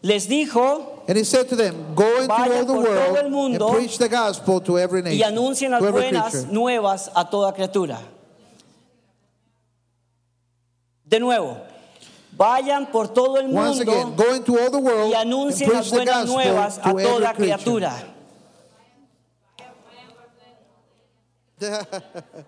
[0.01, 3.99] les dijo and he said to them, Go into all the world mundo and preach
[3.99, 6.53] the gospel to every y nation, anuncien las buenas creature.
[6.53, 7.99] nuevas a toda criatura.
[11.05, 11.74] De nuevo,
[12.37, 15.69] vayan por todo el Once again, mundo go into all the world y and anuncien
[15.69, 17.57] preach las the buenas gospel nuevas a every toda creature.
[17.57, 17.93] criatura.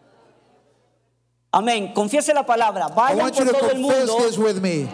[1.53, 1.93] Amén.
[1.95, 2.87] Confiese la palabra.
[2.87, 4.89] I Vayan want you por to todo el confess mundo this with me.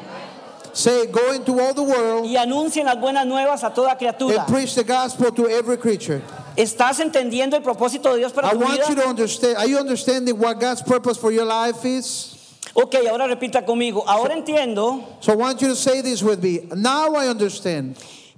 [0.75, 4.39] Say, Go into all the world y anuncien las buenas nuevas a toda criatura.
[4.39, 6.23] and preach the gospel to every creature.
[6.57, 9.03] ¿Estás entendiendo el propósito de Dios para I tu want you vida?
[9.03, 9.57] to understand.
[9.57, 12.32] Are you understanding what God's purpose for your life is?
[12.75, 14.05] Ok, ahora repita conmigo.
[14.07, 16.61] Ahora entiendo So I want you to say this with me.
[16.75, 17.97] Now I understand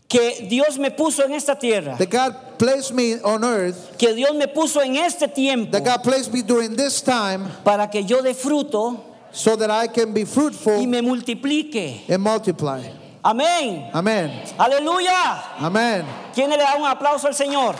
[0.08, 4.34] que Dios me puso en esta tierra, that God placed me on earth, que Dios
[4.34, 8.22] me puso en este tiempo that God placed me during this time para que yo
[8.22, 9.00] dé fruto
[9.32, 12.08] so that I can be y fruitful me multiplique.
[12.08, 12.82] and multiply.
[13.24, 13.90] Amén.
[13.94, 14.30] Amen.
[14.58, 15.58] Aleluya.
[15.58, 16.04] Amen.
[16.34, 17.74] ¿Quién le da un aplauso al Señor?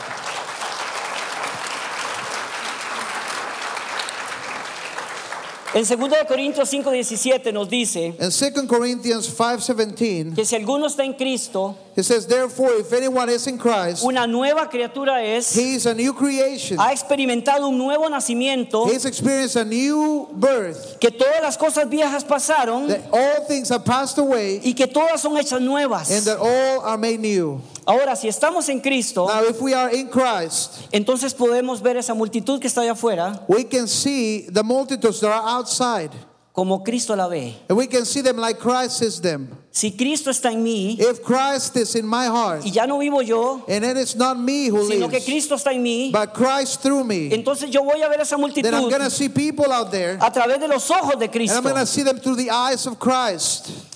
[5.75, 11.03] En 2 de Corintios 5:17 nos dice In 2 Corinthians 5:17, que si alguno está
[11.03, 15.75] en Cristo, it says, "Therefore, if anyone is in Christ, una nueva criatura es, he
[15.75, 16.79] is a new creation.
[16.79, 20.97] ha experimentado un nuevo nacimiento, He's experienced a new birth.
[21.01, 25.19] que todas las cosas viejas pasaron That all things have passed away, y que todas
[25.19, 26.09] son hechas nuevas.
[26.09, 29.89] and that all are made new." Ahora, si estamos en Cristo, Now, if we are
[29.93, 34.63] in Christ, entonces podemos ver esa multitud que está allá afuera we can see the
[34.63, 36.09] multitudes that are outside,
[36.51, 37.53] como Cristo la ve.
[37.69, 39.55] and we can see them like Christ sees them.
[39.69, 43.21] Si Cristo está en mí If Christ is in my heart, y ya no vivo
[43.21, 46.81] yo, and it is not me who sino que Cristo está en mí, but Christ
[46.81, 49.71] through me, entonces yo voy a ver esa multitud then I'm going to see people
[49.71, 51.57] out there, a través de los ojos de and Cristo.
[51.57, 53.94] I'm going to see them through the eyes of Christ.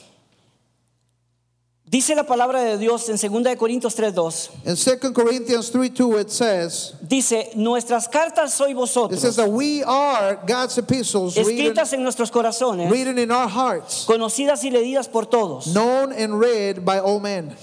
[1.89, 4.51] Dice la palabra de Dios en 2 de Corintios 3:2.
[4.63, 9.49] In 2 Corinthians 3 2, it says, Dice, "Nuestras cartas sois It vosotros, says that
[9.49, 15.07] we are God's epistles escritas en nuestros corazones, written in our hearts, conocidas y leídas
[15.07, 17.55] por todos." known and read by all men.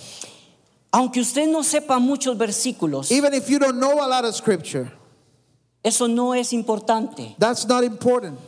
[0.91, 4.91] Aunque usted no sepa muchos versículos, Even if you don't know a lot of scripture,
[5.85, 7.37] eso no es importante.
[7.39, 8.41] that's not important.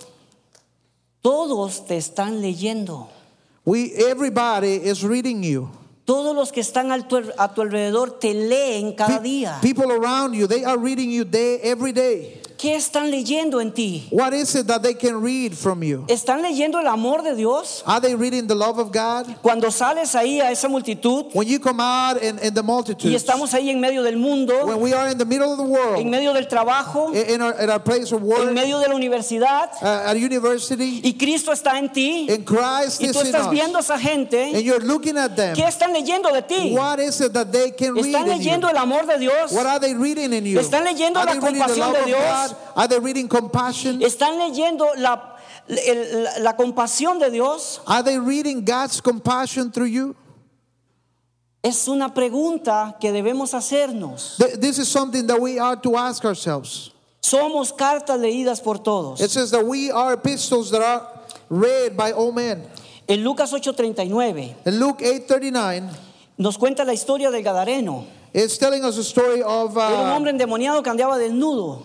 [1.22, 3.11] Todos te están leyendo.
[3.69, 5.69] We everybody is reading you.
[6.07, 9.59] Todos los que están al tu- a tu alrededor te leen cada Pe- día.
[9.61, 12.41] people around you, they are reading you day every day.
[12.59, 14.09] ¿Qué están leyendo en ti?
[14.11, 16.04] What is it that they can read from you?
[16.09, 17.84] ¿Están leyendo el amor de Dios?
[17.86, 19.26] Are they reading the love of God?
[19.42, 23.14] Cuando sales ahí a esa multitud When you come out in, in the y multitudes,
[23.14, 25.70] estamos ahí en medio del mundo, when we are in the middle of the en
[25.70, 28.94] world, medio del trabajo, in our, in our place of en work, medio de la
[28.96, 33.26] universidad, uh, at university, y Cristo está en ti, in Christ y is tú in
[33.26, 35.54] estás viendo a esa gente, and you're looking at them.
[35.54, 36.74] ¿qué están leyendo de ti?
[36.74, 38.38] What is it that they can read ¿Están in you?
[38.38, 39.52] leyendo el amor de Dios?
[39.52, 40.59] What are they reading in you?
[40.59, 42.47] ¿Están leyendo are la compasión de Dios?
[42.76, 44.01] Are they reading compassion?
[44.01, 45.36] ¿Están leyendo la,
[45.68, 47.80] el- la- la compasión de Dios?
[47.86, 50.14] Are they reading God's compassion through you?
[51.62, 54.36] Es una pregunta que debemos hacernos.
[54.38, 56.92] Th- This is something that we are to ask ourselves.
[57.20, 59.20] Somos cartas leídas por todos.
[59.20, 61.03] It says that we are epistles that are
[61.51, 62.62] read by all men.
[63.09, 65.88] En Lucas 8:39 In Luke 8:39,
[66.38, 68.05] nos cuenta la historia del Gadareno.
[68.32, 71.82] it's telling us a story of Era un uh, hombre endemoniado que andaba desnudo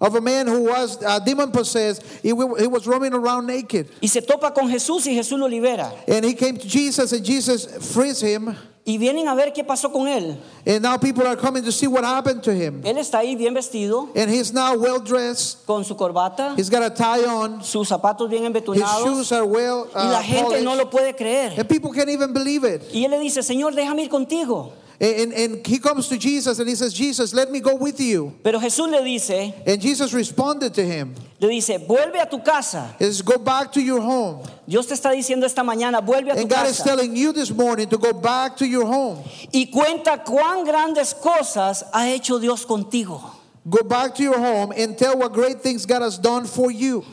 [0.00, 2.02] of a man who was uh, demon possessed.
[2.22, 5.92] He, he was roaming around naked, y se topa con Jesús y Jesús lo libera.
[6.08, 8.56] and he came to Jesus, and Jesus frees him.
[8.82, 10.36] Y vienen a ver qué pasó con él.
[10.66, 12.82] And now people are coming to see what happened to him.
[12.82, 15.66] Él está ahí bien vestido, And he's now well dressed.
[15.66, 17.62] con su corbata, He's got a tie on.
[17.62, 21.58] sus zapatos bien His shoes are well y la uh, gente no lo puede creer.
[21.58, 22.82] And people can't even believe it.
[22.92, 24.72] Y él le dice, Señor, déjame ir contigo.
[25.02, 28.36] And, and, he comes to Jesus and he says, Jesus, let me go with you.
[28.44, 31.14] Pero Jesús le dice, And Jesus responded to him.
[31.40, 32.94] le dice, vuelve a tu casa.
[32.98, 34.46] He says, go back to your home.
[34.68, 36.84] Dios te está diciendo esta mañana, vuelve a tu And God is casa.
[36.84, 39.24] telling you this morning to go back to your home.
[39.54, 43.22] Y cuenta cuán grandes cosas ha hecho Dios contigo.
[43.70, 47.06] Go back to your home and tell what great things God has done for you.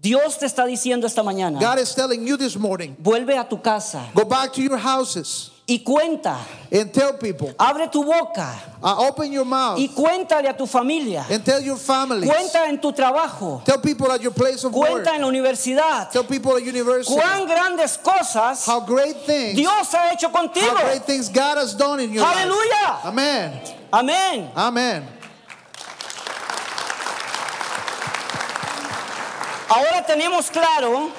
[0.00, 3.56] Dios te está diciendo esta mañana, God is telling you this morning, vuelve a tu
[3.56, 6.36] casa go back to your houses y cuenta,
[6.70, 7.54] and tell people.
[7.58, 8.52] abre tu boca
[8.82, 11.24] Uh, open your mouth y cuéntale a tu familia.
[11.30, 12.28] and tell your families.
[12.30, 14.90] Cuenta en tu trabajo, Tell people at your place of work.
[14.90, 16.10] cuenta en la universidad.
[16.10, 20.68] Tell people at university Cuán grandes cosas how great things, Dios ha hecho contigo.
[20.76, 22.36] how great things God has done in your life.
[22.36, 23.04] Aleluya.
[23.06, 23.60] Amen.
[23.90, 24.50] Amén.
[24.54, 25.08] Amen.
[29.70, 31.10] Ahora tenemos claro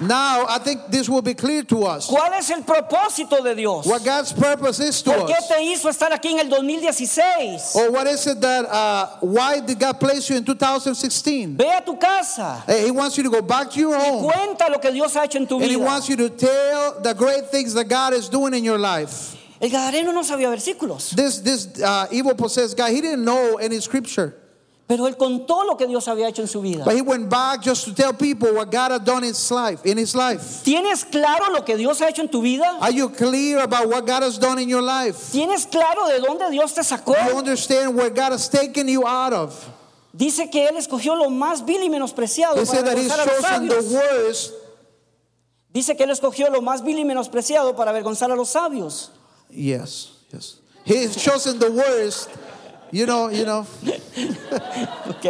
[0.00, 2.08] Now I think this will be clear to us.
[2.08, 3.86] cuál es el propósito de Dios.
[3.86, 5.48] What God's purpose is to ¿Por qué us.
[5.48, 7.76] te hizo estar aquí en el 2016?
[7.76, 11.56] Or what is it that, uh, why did God place you in 2016?
[11.56, 12.62] Ve a tu casa.
[12.66, 14.24] Hey, He wants you to go back to your home.
[14.24, 17.14] Cuenta lo que Dios ha hecho en tu And He wants you to tell the
[17.14, 19.36] great things that God is doing in your life.
[19.60, 23.78] El Gadareno no sabía versículos, This, this uh, evil possessed guy, he didn't know any
[23.78, 24.34] scripture.
[24.92, 26.84] Pero él contó lo que Dios había hecho en su vida.
[26.84, 29.80] But he went back just to tell people what God had done in his life.
[29.86, 30.62] In his life.
[30.62, 32.76] ¿Tienes claro lo que Dios ha hecho en tu vida?
[32.78, 35.32] Are you clear about what God has done in your life?
[35.32, 37.14] ¿Tienes claro de dónde Dios te sacó?
[37.26, 39.66] You understand where God has taken you out of.
[40.12, 43.42] Dice que Él escogió lo más vil y menospreciado He para avergonzar a los the
[43.42, 43.84] sabios.
[43.92, 44.52] worst.
[45.72, 49.10] Dice que Él escogió lo más vil y menospreciado para avergonzar a los sabios.
[49.48, 50.58] Yes, yes.
[50.84, 52.28] He's chosen the worst.
[52.92, 53.66] You know, you know.
[55.08, 55.24] Ok.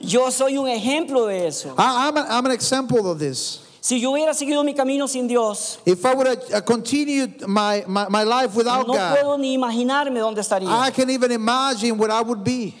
[0.00, 1.74] Yo soy un ejemplo de eso.
[1.78, 3.60] I, I'm, a, I'm an example of this.
[3.80, 7.84] Si yo hubiera seguido mi camino sin Dios, If I would have uh, continued my,
[7.86, 10.68] my, my life without no God, puedo ni imaginarme dónde estaría.
[10.68, 12.74] I can't even imagine where I would be.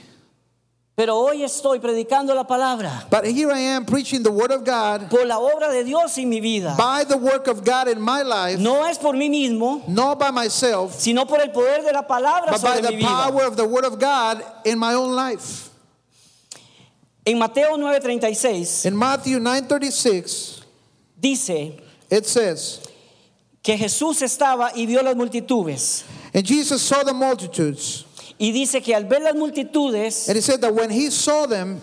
[0.98, 5.08] Pero hoy estoy predicando la palabra But here I am preaching the word of God
[5.08, 6.74] por la obra de Dios en mi vida.
[6.76, 10.32] by the work of God in my life, No es por mí mismo, not by
[10.32, 13.06] myself, sino por el poder de la palabra but by the mi vida.
[13.06, 15.70] power of the word of God in my own life.
[17.24, 20.62] En Mateo 9:36 In Matthew 9:36,
[21.20, 21.74] dice
[22.10, 22.80] it says,
[23.62, 26.02] que Jesús estaba y vio las multitudes.
[26.34, 28.04] And Jesus saw the multitudes,
[28.38, 31.80] Y dice que al ver las multitudes and he said that when he saw them,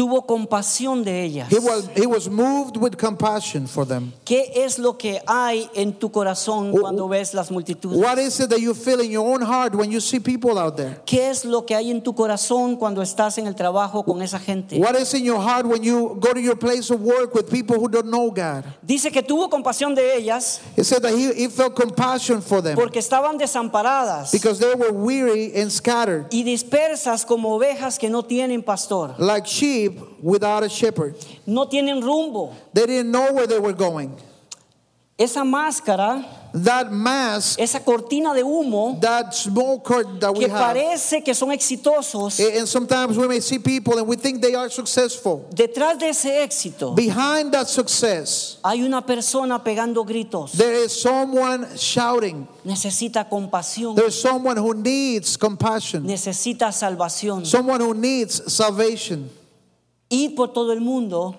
[0.00, 1.50] tuvo compasión de ellas.
[1.50, 4.14] he was he was moved with compassion for them.
[4.24, 7.98] ¿Qué es lo que hay en tu corazón cuando ves las multitudes?
[8.00, 10.78] What is it that you feel in your own heart when you see people out
[10.78, 11.02] there?
[11.04, 14.38] ¿Qué es lo que hay en tu corazón cuando estás en el trabajo con esa
[14.38, 14.78] gente?
[14.78, 17.76] What is in your heart when you go to your place of work with people
[17.76, 18.64] who don't know God?
[18.80, 22.74] Dice que tuvo compasión de ellas He said that he, he felt compassion for them
[22.74, 28.22] porque estaban desamparadas because they were weary and scattered, y dispersas como ovejas que no
[28.22, 29.14] tienen pastor.
[29.18, 29.89] like sheep
[30.22, 31.14] without a shepherd.
[31.46, 32.52] No tienen rumbo.
[32.72, 34.16] They didn't know where they were going.
[35.18, 40.74] Esa máscara, That mask, esa cortina de humo that smoke curtain that we que have,
[40.74, 44.68] parece que son exitosos, and sometimes we may see people and we think they are
[44.70, 45.46] successful.
[45.54, 50.52] detrás de ese éxito Behind that success, hay una persona pegando gritos.
[50.52, 52.48] there is someone shouting.
[52.64, 57.44] Necesita compasión, There's someone who needs compassion, necesita salvación.
[57.46, 59.30] someone who needs salvation.
[60.10, 61.34] Ir por todo el mundo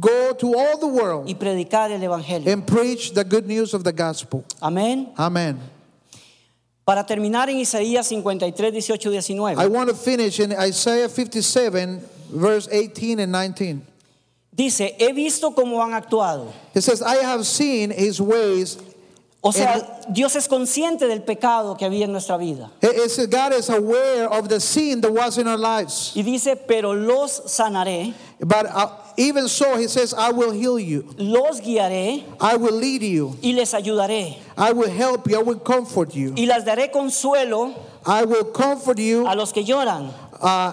[0.00, 2.50] Go to all the world y predicar el evangelio.
[2.52, 4.44] and preach the good news of the gospel.
[4.60, 5.12] Amén.
[5.16, 5.60] Amen.
[6.84, 9.56] Para terminar en Isaías 53, 18 y 19.
[9.62, 12.00] I want to finish in Isaiah 57,
[12.30, 13.82] verse 18 and 19.
[14.52, 16.52] Dice, he visto cómo han actuado.
[16.74, 18.78] It says, I have seen his ways.
[19.46, 22.70] O sea, Dios es consciente del pecado que había en nuestra vida.
[22.80, 26.12] God is aware of the sin that was in our lives.
[26.14, 28.88] Y dice, pero los sanaré, But uh,
[29.18, 31.04] even so, he says, I will heal you.
[31.18, 33.36] los guiaré I will lead you.
[33.42, 34.38] y les ayudaré.
[34.56, 35.38] I will help you.
[35.38, 36.32] I will comfort you.
[36.36, 37.74] Y les daré consuelo
[38.06, 40.10] I will comfort you a los que lloran.
[40.40, 40.72] uh,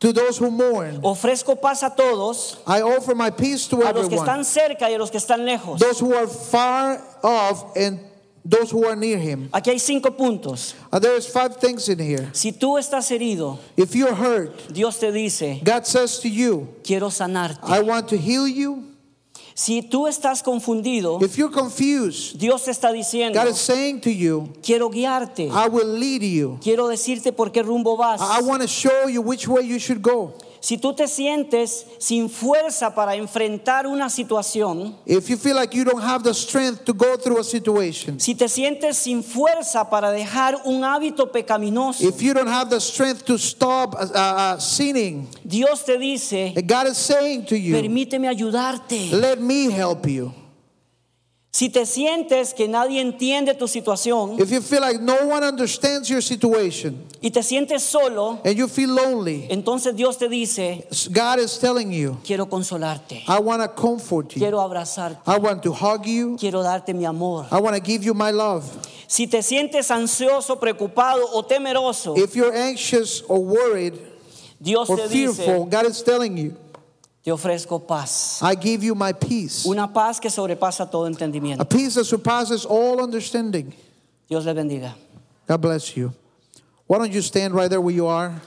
[0.00, 1.00] to those who mourn.
[1.02, 4.26] Ofrezco paz a todos, I offer my peace to a los que everyone.
[4.26, 5.78] están cerca y a los que están lejos.
[5.80, 7.98] Those who are far off and
[8.44, 9.48] those who are near him.
[9.52, 10.74] Aquí hay cinco puntos.
[10.92, 12.30] Uh, there's five things in here.
[12.32, 17.08] Si tú estás herido, If you're hurt, Dios te dice, God says to you, quiero
[17.10, 17.58] sanarte.
[17.64, 18.84] I want to heal you.
[19.58, 24.48] Si tú estás confundido, If you're confused, Dios está diciendo, God is saying to you,
[24.62, 25.48] quiero guiarte.
[25.48, 26.60] I will lead you.
[26.62, 28.20] Quiero decirte por qué rumbo vas.
[28.20, 30.32] I want to show you which way you should go.
[30.60, 35.84] Si tú te sientes sin fuerza para enfrentar una situación, If you feel like you
[35.84, 40.10] don't have the strength to go through a situation, si te sientes sin fuerza para
[40.10, 45.28] dejar un hábito pecaminoso, if you don't have the strength to stop uh, uh, sinning,
[45.44, 49.12] Dios te dice, God is saying to you, permíteme ayudarte.
[49.12, 50.32] let me help you.
[51.50, 56.08] Si te sientes que nadie entiende tu situación If you feel like no one understands
[56.08, 61.40] your situation y te sientes solo, and you feel lonely, entonces Dios te dice, God
[61.40, 64.40] is telling you, quiero consolarte, I want to comfort you.
[64.40, 66.36] quiero abrazarte, I want to hug you.
[66.38, 67.46] quiero darte mi amor.
[67.50, 68.64] I want to give you my love.
[69.08, 73.94] Si te sientes ansioso, preocupado o temeroso, If you're anxious or worried
[74.60, 76.54] Dios or te fearful, dice, God is telling you,
[77.28, 78.40] te ofrezco paz.
[78.42, 79.66] I give you my peace.
[79.66, 81.68] Una paz que sobrepasa todo A entendimiento.
[81.68, 83.74] peace that surpasses all understanding.
[84.26, 84.94] Dios le bendiga.
[85.46, 86.12] God bless you.
[86.86, 88.40] Why don't you stand right there where you are?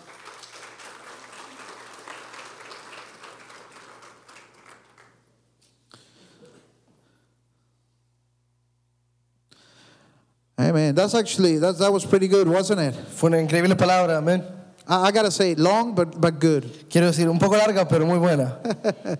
[10.59, 10.95] Amen.
[10.95, 12.95] That's actually that, that was pretty good, wasn't it?
[12.95, 14.60] Fue una increíble palabra, amén.
[14.87, 16.63] I, I gotta say, long but but good.
[16.89, 18.57] Quiero decir, un poco larga, pero muy buena.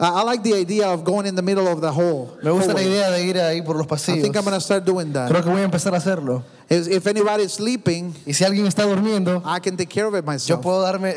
[0.00, 2.36] I, I like the idea of going in the middle of the hole.
[2.42, 4.22] Me gusta la idea de ir ahí por los I pasillos.
[4.22, 5.30] think I'm gonna start doing that.
[5.30, 6.42] Creo que voy a empezar a hacerlo.
[6.68, 10.24] Is- If anybody's sleeping, Y si alguien está durmiendo, I can take care of it
[10.24, 10.62] yo myself.
[10.62, 11.14] puedo darme...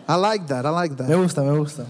[0.08, 0.64] I like that.
[0.64, 1.16] I like me that.
[1.16, 1.86] gusta, me gusta.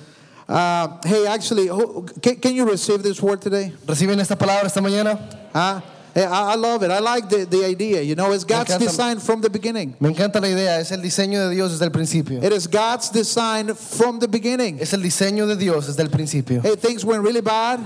[0.49, 3.73] Uh, hey, actually, who, can, can you receive this word today?
[3.87, 5.19] ¿Reciben esta palabra esta mañana?
[5.55, 5.81] Huh?
[6.15, 6.91] Eh, hey, I, love it.
[6.91, 8.01] I like the, the idea.
[8.03, 8.79] You know, it's God's encanta.
[8.79, 9.95] design from the beginning.
[9.99, 12.41] Me encanta la idea, es el diseño de Dios desde el principio.
[12.43, 14.79] It is God's design from the beginning.
[14.81, 16.61] Es el diseño de Dios desde el principio.
[16.63, 17.81] Hey, things went really bad.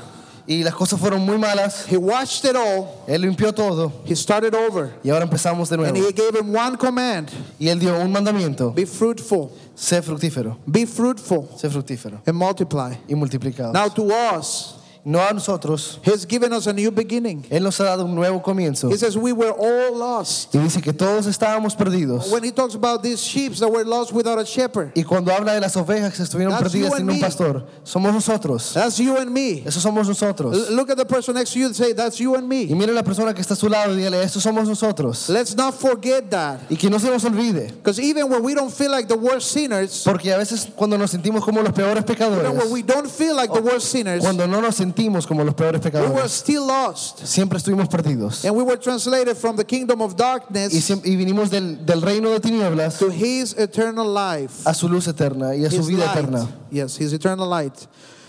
[0.46, 1.84] Y las cosas fueron muy malas.
[1.86, 3.04] He watched it all.
[3.06, 3.92] Él limpió todo.
[4.06, 4.94] He started over.
[5.04, 5.94] Y ahora empezamos de nuevo.
[5.94, 8.74] And he gave him one command Y Él dio un mandamiento.
[8.74, 10.56] be fruitful, Sé fructífero.
[10.66, 12.22] be fruitful, Sé fructífero.
[12.26, 12.94] and multiply.
[13.08, 13.74] Y multiplicado.
[13.74, 15.98] Now, to us, no a nosotros.
[16.04, 17.44] He's given us a new beginning.
[17.50, 18.88] Él nos ha dado un nuevo comienzo.
[18.90, 20.54] He says we were all lost.
[20.54, 22.30] Y dice que todos estábamos perdidos.
[22.30, 25.54] When he talks about these sheep that were lost without a shepherd, Y cuando habla
[25.54, 27.20] de las ovejas que estuvieron That's perdidas and sin un me.
[27.20, 28.72] pastor, somos nosotros.
[28.74, 29.62] that's you and me.
[29.66, 30.70] Eso somos nosotros.
[30.70, 32.74] Look at the person next to you and say, That's you and Y me.
[32.74, 35.28] mire a la persona que está a su lado y dígale, eso somos nosotros.
[35.28, 36.60] Let's not forget that.
[36.70, 37.68] Y que no se nos olvide.
[37.72, 41.10] Because even when we don't feel like the worst sinners, Porque a veces cuando nos
[41.10, 44.60] sentimos como los peores pecadores, when we don't feel like the worst sinners, cuando no
[44.60, 44.87] nos sentimos
[45.26, 47.24] como los peores we were pecadores, still lost.
[47.26, 48.44] siempre estuvimos perdidos.
[48.44, 52.00] And we were translated from the kingdom of Y, darkness siem- y vinimos del, del
[52.02, 54.62] reino de tinieblas to his eternal life.
[54.66, 56.16] a su luz eterna y a su His vida light.
[56.18, 56.48] eterna.
[56.70, 57.74] Yes, his eternal light.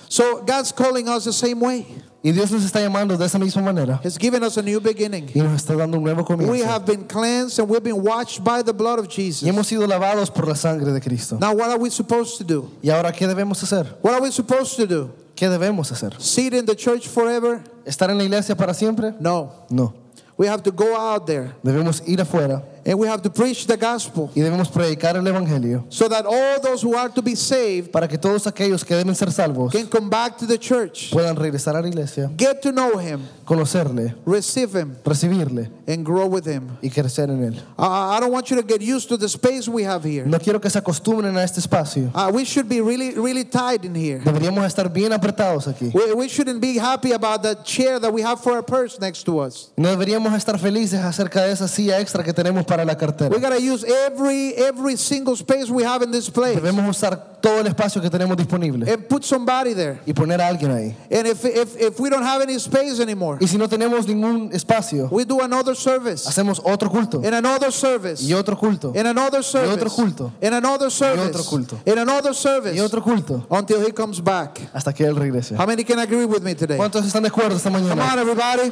[0.08, 1.86] So God's calling us the same way.
[2.22, 5.30] Y Dios nos está llamando de esa misma manera He's given us a new beginning.
[5.34, 6.66] y nos está dando un nuevo We comienzo.
[6.68, 9.48] have been cleansed and we've been washed by the blood of Y Jesus.
[9.48, 11.38] hemos sido lavados por la sangre de Cristo.
[11.40, 12.70] Now, what are we supposed to do?
[12.82, 13.86] ¿Y ahora qué debemos hacer?
[14.02, 15.12] What are we supposed to do?
[15.40, 16.14] ¿Qué debemos hacer?
[16.20, 17.64] Sit in the church forever?
[17.86, 19.14] ¿Estar en la iglesia para siempre?
[19.22, 19.54] No.
[19.70, 19.94] No.
[20.38, 23.78] We have to go out there Debemos ir afuera and we have to preach the
[23.78, 27.92] gospel y debemos predicar el Evangelio so that all those who are to be saved
[27.92, 31.36] para que todos aquellos que deben ser salvos can come back to the church, puedan
[31.36, 36.46] regresar a la iglesia, get to know him, conocerle, receive him, recibirle and grow with
[36.46, 36.78] him.
[36.82, 37.62] y crecer en él.
[37.78, 40.26] I I don't want you to get used to the space we have here.
[40.26, 42.12] No quiero que se acostumbren a este espacio.
[42.14, 44.20] Uh, we should be really, really tight in here.
[44.20, 45.94] Deberíamos estar bien apretados aquí.
[45.94, 49.24] We, we shouldn't be happy about the chair that we have for our purse next
[49.26, 49.72] to us.
[49.78, 53.30] No deberíamos estar felices acerca de esa silla extra que tenemos para la cartera.
[53.36, 57.60] We gotta use every every single space we have in this place Debemos usar todo
[57.62, 60.00] el espacio que tenemos disponible and put somebody there.
[60.06, 60.96] y poner a alguien ahí.
[61.12, 64.52] And if if if we don't have any space anymore, Y si no tenemos ningún
[64.54, 69.08] espacio, we do another service hacemos otro culto and another service y otro culto and
[69.08, 70.32] another service otro culto.
[70.42, 71.80] and another service otro culto.
[71.86, 74.60] and another service y otro culto until he comes back.
[74.74, 75.56] hasta que él regrese.
[75.56, 76.78] How many can agree with me today?
[76.78, 78.14] ¿Cuántos están de acuerdo esta Come mañana?
[78.14, 78.72] on, everybody.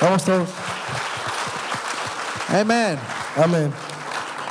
[0.00, 0.48] Vamos todos.
[2.50, 2.98] Amen.
[3.36, 3.72] Amén.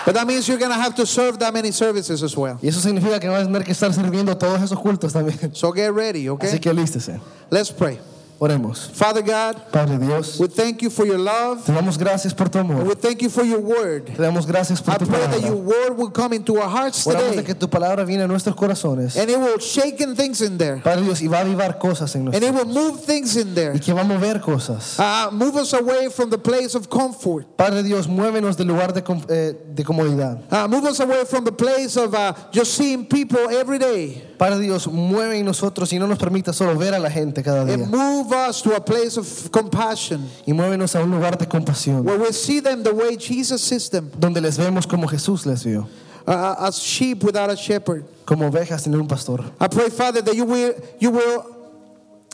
[0.06, 2.58] But that means you're gonna have to serve that many services as well.
[2.62, 5.56] Y eso significa que vas a tener que estar sirviendo todos esos cultos también.
[5.56, 6.50] So get ready, okay?
[6.50, 7.20] Así que alístese.
[7.52, 8.00] Let's pray.
[8.40, 8.90] Oremos.
[8.94, 11.66] Father God, Padre Dios, we thank you for your love.
[11.66, 12.86] te damos gracias por tu amor.
[12.86, 14.06] we thank you for your word.
[14.06, 17.06] Te damos gracias por I tu pray that your word will come into our hearts
[17.06, 17.44] Oramos today.
[17.44, 19.18] que tu palabra viene a nuestros corazones.
[19.18, 20.78] And it will shaken things in there.
[20.82, 22.66] Padre Dios, y va a avivar cosas en And it nosotros.
[22.66, 23.74] will move things in there.
[23.76, 24.98] Y que va a mover cosas.
[24.98, 27.46] Uh, move us away from the place of comfort.
[27.58, 30.42] Padre Dios, muévenos del lugar de, com- eh, de comodidad.
[30.50, 34.24] Uh, move us away from the place of uh, just seeing people every day.
[34.40, 37.66] Padre Dios, mueve en nosotros y no nos permita solo ver a la gente cada
[37.66, 37.74] día.
[37.74, 42.06] And move us to a place of compassion Y muévenos a un lugar de compasión,
[42.06, 45.66] where we see them the way Jesus sees them donde les vemos como Jesús les
[45.66, 45.82] vio,
[46.26, 48.06] uh, as sheep without a shepherd.
[48.24, 49.44] como ovejas sin un pastor.
[49.60, 51.44] I pray, Father, that you will, you will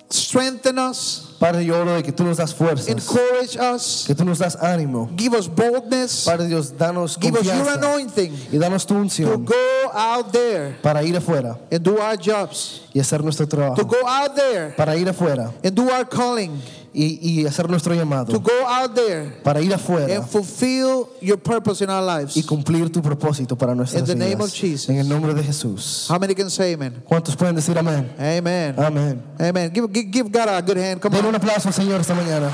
[0.10, 4.24] strengthen us, Padre, yo oro de que tú nos das fuerzas, encourage us, que tú
[4.24, 5.10] nos das ánimo.
[5.18, 9.56] give us boldness, Padre Dios, danos give us your anointing y danos tu to go
[9.94, 14.36] out there para ir afuera and do our jobs, y hacer nuestro to go out
[14.36, 16.62] there para ir afuera and do our calling,
[16.96, 21.38] y, y hacer nuestro to llamado, go out there para ir afuera and fulfill your
[21.38, 22.46] purpose in our y lives.
[22.46, 24.54] cumplir tu propósito para nuestras In the name of vidas.
[24.54, 24.90] Jesus.
[24.90, 26.08] En el nombre de Jesús.
[26.10, 27.04] How many can say amen?
[27.06, 28.10] ¿Cuántos pueden decir amén?
[28.18, 28.76] Amen.
[28.78, 29.22] Amén.
[29.40, 29.72] Amen.
[29.74, 31.02] Give, give, give God a good hand.
[31.02, 31.36] Come un on.
[31.36, 32.50] aplauso al Señor esta mañana.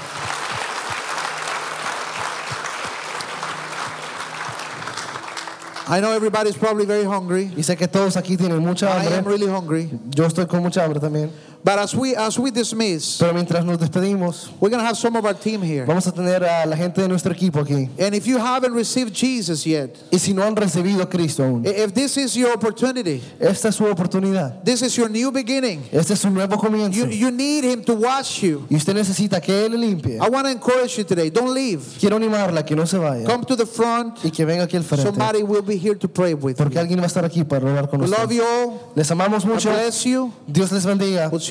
[5.88, 7.52] I know everybody's probably very hungry.
[7.58, 9.34] Y sé que todos aquí tienen mucha I am hambre.
[9.38, 9.90] really hungry.
[10.10, 11.32] Yo estoy con mucha hambre también.
[11.64, 15.26] But as we as we dismiss, Pero mientras nos despedimos, we're gonna have some of
[15.26, 15.86] our team here.
[15.86, 17.90] vamos a tener a la gente de nuestro equipo aquí.
[18.00, 21.66] And if you haven't received Jesus yet, Y si no han recibido a Cristo aún,
[21.66, 24.64] if this is your opportunity, esta es su oportunidad.
[24.64, 25.84] this is your new beginning.
[25.92, 26.98] Este es un nuevo comienzo.
[26.98, 28.66] You you need Him to wash you.
[28.70, 30.16] Y usted necesita que Él le limpie.
[30.18, 31.30] I want to encourage you today.
[31.30, 31.82] Don't leave.
[32.00, 33.26] Quiero animarla que no se vaya.
[33.26, 34.18] Come to the front.
[34.24, 35.06] Y que venga aquí al frente.
[35.06, 36.80] Somebody will be here to pray with Porque you.
[36.82, 38.36] alguien va a estar aquí para orar con We love nosotros.
[38.36, 38.92] you all.
[38.96, 39.70] Les amamos God mucho.
[39.72, 40.34] bless you.
[40.48, 41.30] Dios les bendiga.
[41.32, 41.51] We'll see